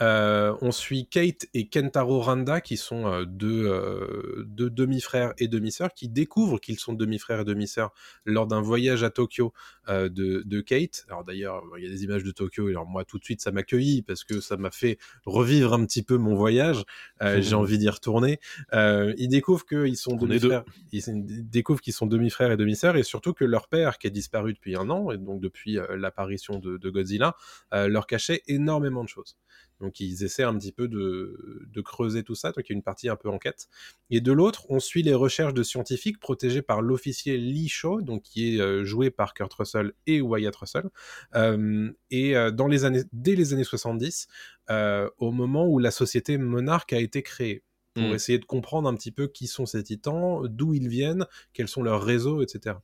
[0.00, 5.92] Euh, on suit Kate et Kentaro Randa, qui sont euh, euh, deux, demi-frères et demi-sœurs,
[5.94, 7.92] qui découvrent qu'ils sont demi-frères et demi-sœurs
[8.24, 9.52] lors d'un voyage à Tokyo
[9.88, 11.04] de, Kate.
[11.08, 13.40] Alors d'ailleurs, il y a des images de Tokyo, et alors moi tout de suite
[13.40, 13.62] ça m'a
[14.06, 16.82] parce que ça m'a fait revivre un petit peu mon voyage.
[17.20, 18.40] J'ai envie d'y retourner.
[18.72, 20.64] ils découvrent qu'ils sont demi-frères.
[20.92, 24.52] Ils découvrent qu'ils sont demi-frères et demi-sœurs, et surtout que leur père, qui est disparu
[24.52, 27.36] depuis un an, et donc depuis l'apparition de, de Godzilla,
[27.72, 29.36] leur cachait énormément de choses.
[29.80, 32.82] Donc ils essaient un petit peu de, creuser tout ça, donc il y a une
[32.82, 33.68] partie un peu enquête.
[34.10, 38.22] Et de l'autre, on suit les recherches de scientifiques protégés par l'officier Lee Shaw, donc
[38.22, 40.90] qui est euh, joué par Kurt Russell et Wyatt Russell.
[41.34, 44.28] Euh, et euh, dans les années, dès les années 70,
[45.18, 47.64] au moment où la société Monarch a été créée
[47.94, 48.14] pour mmh.
[48.14, 51.82] essayer de comprendre un petit peu qui sont ces titans, d'où ils viennent, quels sont
[51.82, 52.76] leurs réseaux, etc.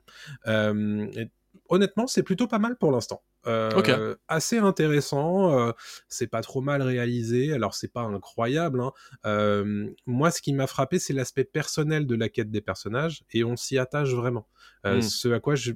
[1.68, 3.22] honnêtement, c'est plutôt pas mal pour l'instant.
[3.46, 5.72] Euh, assez intéressant, euh,
[6.08, 8.80] c'est pas trop mal réalisé, alors c'est pas incroyable.
[8.80, 8.92] Hein.
[9.24, 13.44] Euh, moi, ce qui m'a frappé, c'est l'aspect personnel de la quête des personnages, et
[13.44, 14.48] on s'y attache vraiment.
[14.84, 15.02] Mmh.
[15.02, 15.72] Ce à quoi je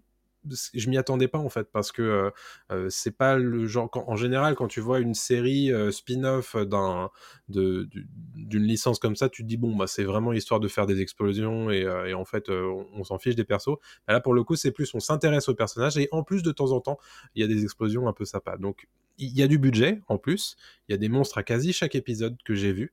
[0.48, 2.30] je m'y attendais pas en fait parce que euh,
[2.72, 7.10] euh, c'est pas le genre en général quand tu vois une série euh, spin-off d'un
[7.48, 11.00] d'une licence comme ça tu te dis bon bah c'est vraiment histoire de faire des
[11.00, 13.76] explosions et, en fait on, s'en fiche des persos.
[14.08, 16.72] Là pour le coup c'est plus on s'intéresse aux personnages et en plus de temps
[16.72, 16.98] en temps
[17.34, 18.56] il y a des explosions un peu sympas.
[18.56, 18.88] Donc
[19.18, 20.56] il y a du budget en plus.
[20.88, 22.92] Il y a des monstres à quasi chaque épisode que j'ai vu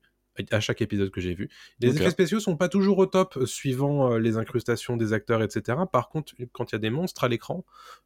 [0.50, 1.48] à chaque épisode que j'ai vu.
[1.80, 5.42] Les effets spéciaux sont pas toujours au top euh, suivant euh, les incrustations des acteurs,
[5.42, 5.78] etc.
[5.90, 7.64] Par contre, quand il y a des monstres à l'écran,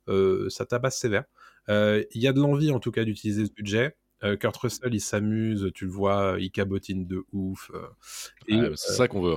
[0.08, 1.24] euh, ça tabasse sévère.
[1.68, 3.96] Il y a de l'envie en tout cas d'utiliser ce budget.
[4.38, 7.72] Kurt Russell, il s'amuse, tu le vois, il cabotine de ouf.
[8.48, 9.36] c'est ça qu'on veut.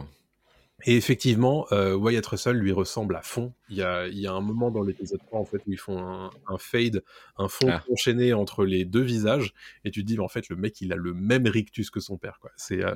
[0.85, 3.53] et effectivement, Wyatt Russell lui ressemble à fond.
[3.69, 5.77] Il y a, il y a un moment dans l'épisode 3 en fait, où ils
[5.79, 7.03] font un, un fade,
[7.37, 7.83] un fond Ah.
[7.91, 9.53] enchaîné entre les deux visages,
[9.83, 11.99] et tu te dis, mais en fait, le mec, il a le même rictus que
[11.99, 12.37] son père.
[12.39, 12.51] Quoi.
[12.57, 12.93] C'est, euh,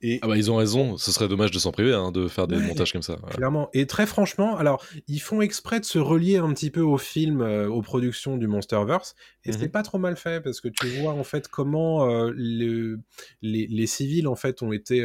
[0.00, 2.46] et, Ah bah ils ont raison, ce serait dommage de s'en priver, hein, de faire
[2.46, 2.62] des Ouais.
[2.66, 3.14] montages comme ça.
[3.14, 3.30] ouais.
[3.34, 3.68] Clairement.
[3.74, 7.40] Et très franchement, alors, ils font exprès de se relier un petit peu au film,
[7.40, 9.14] euh, aux productions du Monsterverse,
[9.44, 9.58] et Mhm.
[9.58, 13.00] c'est pas trop mal fait, parce que tu vois, en fait, comment euh, le-
[13.40, 15.04] les, les civils, en fait, ont été,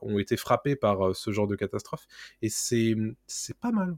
[0.00, 2.06] ont été frappés par ce genre de catastrophe,
[2.42, 2.96] et c'est,
[3.26, 3.96] c'est pas mal.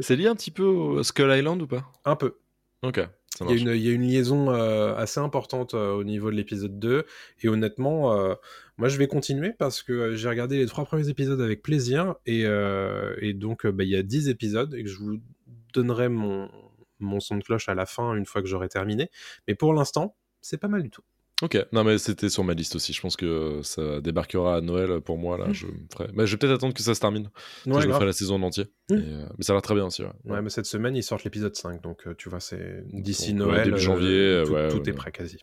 [0.00, 2.36] C'est lié un petit peu au Skull Island ou pas Un peu.
[2.82, 3.00] Ok,
[3.40, 6.30] Il y, a une, il y a une liaison euh, assez importante euh, au niveau
[6.30, 7.06] de l'épisode 2.
[7.42, 8.34] Et honnêtement, euh,
[8.76, 12.14] moi je vais continuer parce que j'ai regardé les trois premiers épisodes avec plaisir.
[12.26, 15.20] Et, et donc bah, il y a 10 épisodes et que je vous
[15.72, 16.50] donnerai mon,
[17.00, 19.10] mon son de cloche à la fin une fois que j'aurai terminé.
[19.48, 21.02] Mais pour l'instant, c'est pas mal du tout.
[21.44, 22.94] Ok, non mais c'était sur ma liste aussi.
[22.94, 25.52] Je pense que ça débarquera à Noël pour moi là.
[25.52, 26.08] Je, me ferai...
[26.14, 27.30] bah, je vais peut-être attendre que ça se termine.
[27.66, 28.64] Ouais, je me ferai la saison en entier.
[28.88, 28.94] Mm.
[28.94, 30.02] Et, euh, Mais ça a l'air très bien aussi.
[30.02, 30.10] Ouais.
[30.24, 31.82] Ouais, mais cette semaine, ils sortent l'épisode 5.
[31.82, 33.64] Donc euh, tu vois, c'est d'ici ouais, Noël.
[33.64, 34.92] début euh, janvier, tout, ouais, tout ouais, est ouais.
[34.92, 35.36] prêt quasi.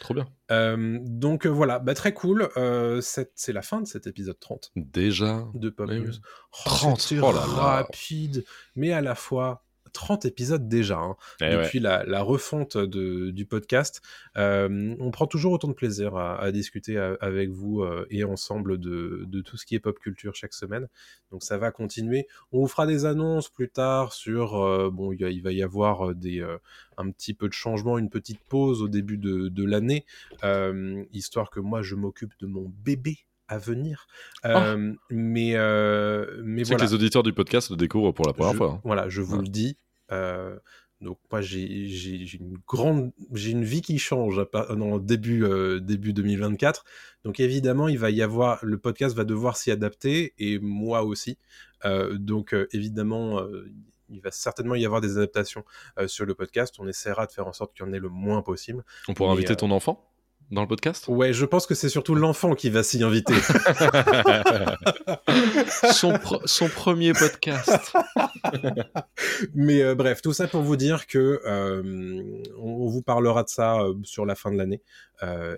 [0.00, 0.26] Trop bien.
[0.50, 2.48] Euh, donc euh, voilà, bah, très cool.
[2.56, 4.72] Euh, c'est la fin de cet épisode 30.
[4.76, 5.44] Déjà.
[5.54, 6.04] de Pop News.
[6.06, 6.20] oui.
[6.52, 7.46] Oh, 30, c'était oh là là.
[7.46, 9.65] rapide, mais à la fois
[9.96, 11.62] 30 épisodes déjà, hein, Eh ouais.
[11.64, 14.00] depuis la, la refonte de, du podcast.
[14.36, 18.22] Euh, on prend toujours autant de plaisir à, à discuter a- avec vous euh, et
[18.24, 20.86] ensemble de, de tout ce qui est pop culture chaque semaine.
[21.30, 22.26] Donc ça va continuer.
[22.52, 24.56] On vous fera des annonces plus tard sur...
[24.62, 26.46] euh, bon, il, y a- il va y avoir des,
[26.98, 30.04] un petit peu de changement, une petite pause au début de, de l'année,
[31.12, 33.18] histoire que moi je m'occupe de mon bébé
[33.48, 34.06] à venir.
[34.44, 36.78] Euh, Mais, euh, mais voilà.
[36.84, 38.70] que les auditeurs du podcast le découvrent pour la première Je- fois.
[38.72, 38.80] hein.
[38.84, 39.42] Voilà, je vous Ouais.
[39.42, 39.76] le dis.
[40.12, 40.56] Euh,
[41.02, 44.40] donc moi j'ai une grande j'ai une vie qui change
[44.74, 46.84] non, début euh, début 2024
[47.24, 51.38] donc évidemment il va y avoir le podcast va devoir s'y adapter et moi aussi.
[51.84, 53.42] Euh, donc euh, évidemment
[54.08, 55.64] il va certainement y avoir des adaptations
[56.06, 56.76] sur le podcast.
[56.78, 58.84] On essaiera de faire en sorte qu'il y en ait le moins possible.
[59.08, 60.08] On pourra inviter ton enfant?
[60.50, 61.06] Dans le podcast?
[61.08, 63.34] Ouais je pense que c'est surtout l'enfant qui va s'y inviter
[65.92, 67.92] son, son premier podcast.
[69.54, 73.80] Mais euh, bref, tout ça pour vous dire que euh, on, vous parlera de ça
[73.80, 74.82] euh, sur la fin de l'année.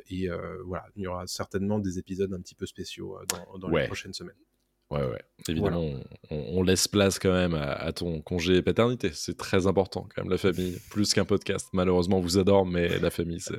[0.09, 0.28] Et
[0.64, 3.82] voilà, il y aura certainement des épisodes un petit peu spéciaux dans, dans Ouais.
[3.82, 4.34] les prochaines semaines.
[4.91, 5.22] Ouais, ouais.
[5.49, 5.84] Évidemment,
[6.30, 9.11] on, on laisse place quand même à, à ton congé paternité.
[9.12, 10.78] C'est très important, quand même, la famille.
[10.91, 11.68] Plus qu'un podcast.
[11.72, 13.59] Malheureusement, on vous adore, mais la famille, c'est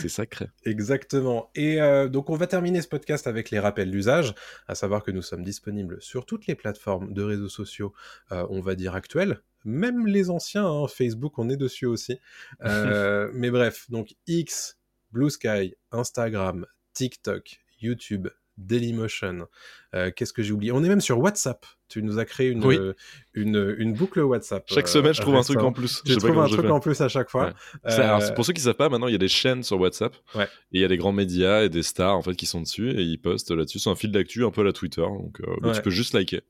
[0.00, 0.46] c'est sacré.
[0.64, 1.50] Exactement.
[1.54, 4.34] Et euh, donc on va terminer ce podcast avec les rappels d'usage,
[4.68, 7.92] à savoir que nous sommes disponibles sur toutes les plateformes de réseaux sociaux,
[8.32, 12.18] euh, on va dire actuelles, même les anciens, hein, Facebook, on est dessus aussi.
[12.64, 14.78] Euh, mais bref, donc X,
[15.12, 18.28] Blue Sky, Instagram, TikTok, YouTube,
[18.58, 19.46] Dailymotion.
[19.94, 20.72] Euh, Qu'est-ce que j'ai oublié?
[20.72, 21.64] On est même sur WhatsApp.
[21.88, 22.76] Tu nous as créé une, Oui.
[22.76, 22.94] euh,
[23.34, 24.64] une, une boucle WhatsApp.
[24.66, 25.68] Chaque euh, semaine, je trouve un truc récemment.
[25.68, 26.02] en plus.
[26.04, 27.46] Je trouve un truc en plus à chaque fois.
[27.46, 27.52] Ouais.
[27.90, 29.78] C'est- alors, Euh, pour ceux qui savent pas, maintenant il y a des chaînes sur
[29.78, 30.14] WhatsApp.
[30.34, 30.44] Ouais.
[30.44, 32.90] Et il y a des grands médias et des stars en fait qui sont dessus
[32.90, 33.78] et ils postent là-dessus.
[33.78, 35.02] C'est un fil d'actu un peu à la Twitter.
[35.02, 35.72] Donc euh, Ouais.
[35.74, 36.40] tu peux juste liker.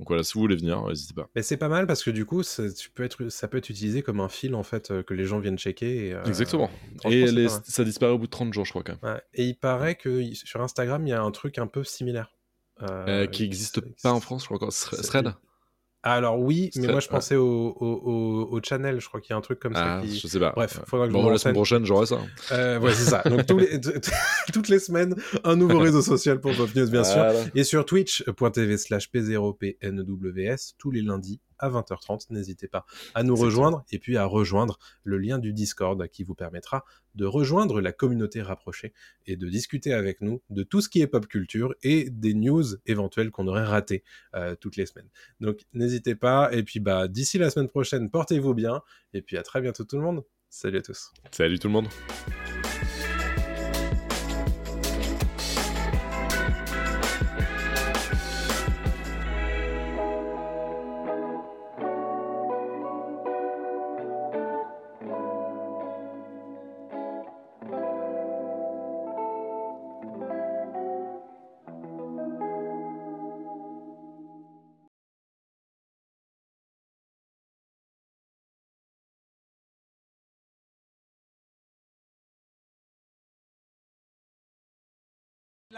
[0.00, 1.28] Donc voilà, si vous voulez venir, n'hésitez pas.
[1.36, 3.68] Mais c'est pas mal parce que du coup, ça, tu peux être, ça peut être
[3.68, 6.06] utilisé comme un fil en fait euh, que les gens viennent checker.
[6.06, 6.70] Et, euh, Exactement.
[7.04, 9.14] Et les- ça disparaît au bout de 30 jours, je crois quand même.
[9.14, 9.20] Ouais.
[9.34, 12.32] Et il paraît que sur Instagram, il y a un truc un peu similaire.
[12.82, 14.72] Euh, qui n'existe pas en France, je crois encore.
[14.72, 15.34] Thread
[16.02, 17.10] Alors oui, mais moi je ouais.
[17.10, 17.44] pensais au,
[17.78, 19.00] au, au, au channel.
[19.00, 20.18] Je crois qu'il y a un truc comme ça Ah, qui.
[20.18, 20.52] je sais pas.
[20.56, 22.18] Bref, faudra que je Bon, me la semaine prochaine, j'aurai ça.
[22.52, 23.22] Euh, ouais, c'est ça.
[23.26, 23.78] Donc tous les,
[24.52, 27.22] toutes les semaines, un nouveau réseau social pour Pop News, bien sûr.
[27.54, 32.26] Et sur twitch.tv slash p0pnws tous les lundis à 20h30.
[32.30, 32.84] N'hésitez pas
[33.14, 36.84] à nous rejoindre et puis à rejoindre le lien du Discord qui vous permettra
[37.14, 38.92] de rejoindre la communauté rapprochée
[39.26, 42.64] et de discuter avec nous de tout ce qui est pop culture et des news
[42.86, 44.04] éventuelles qu'on aurait ratées
[44.34, 45.08] euh, toutes les semaines.
[45.40, 48.82] Donc n'hésitez pas et puis bah d'ici la semaine prochaine, portez-vous bien
[49.12, 50.24] et puis à très bientôt tout le monde.
[50.48, 51.12] Salut à tous.
[51.30, 51.88] Salut tout le monde.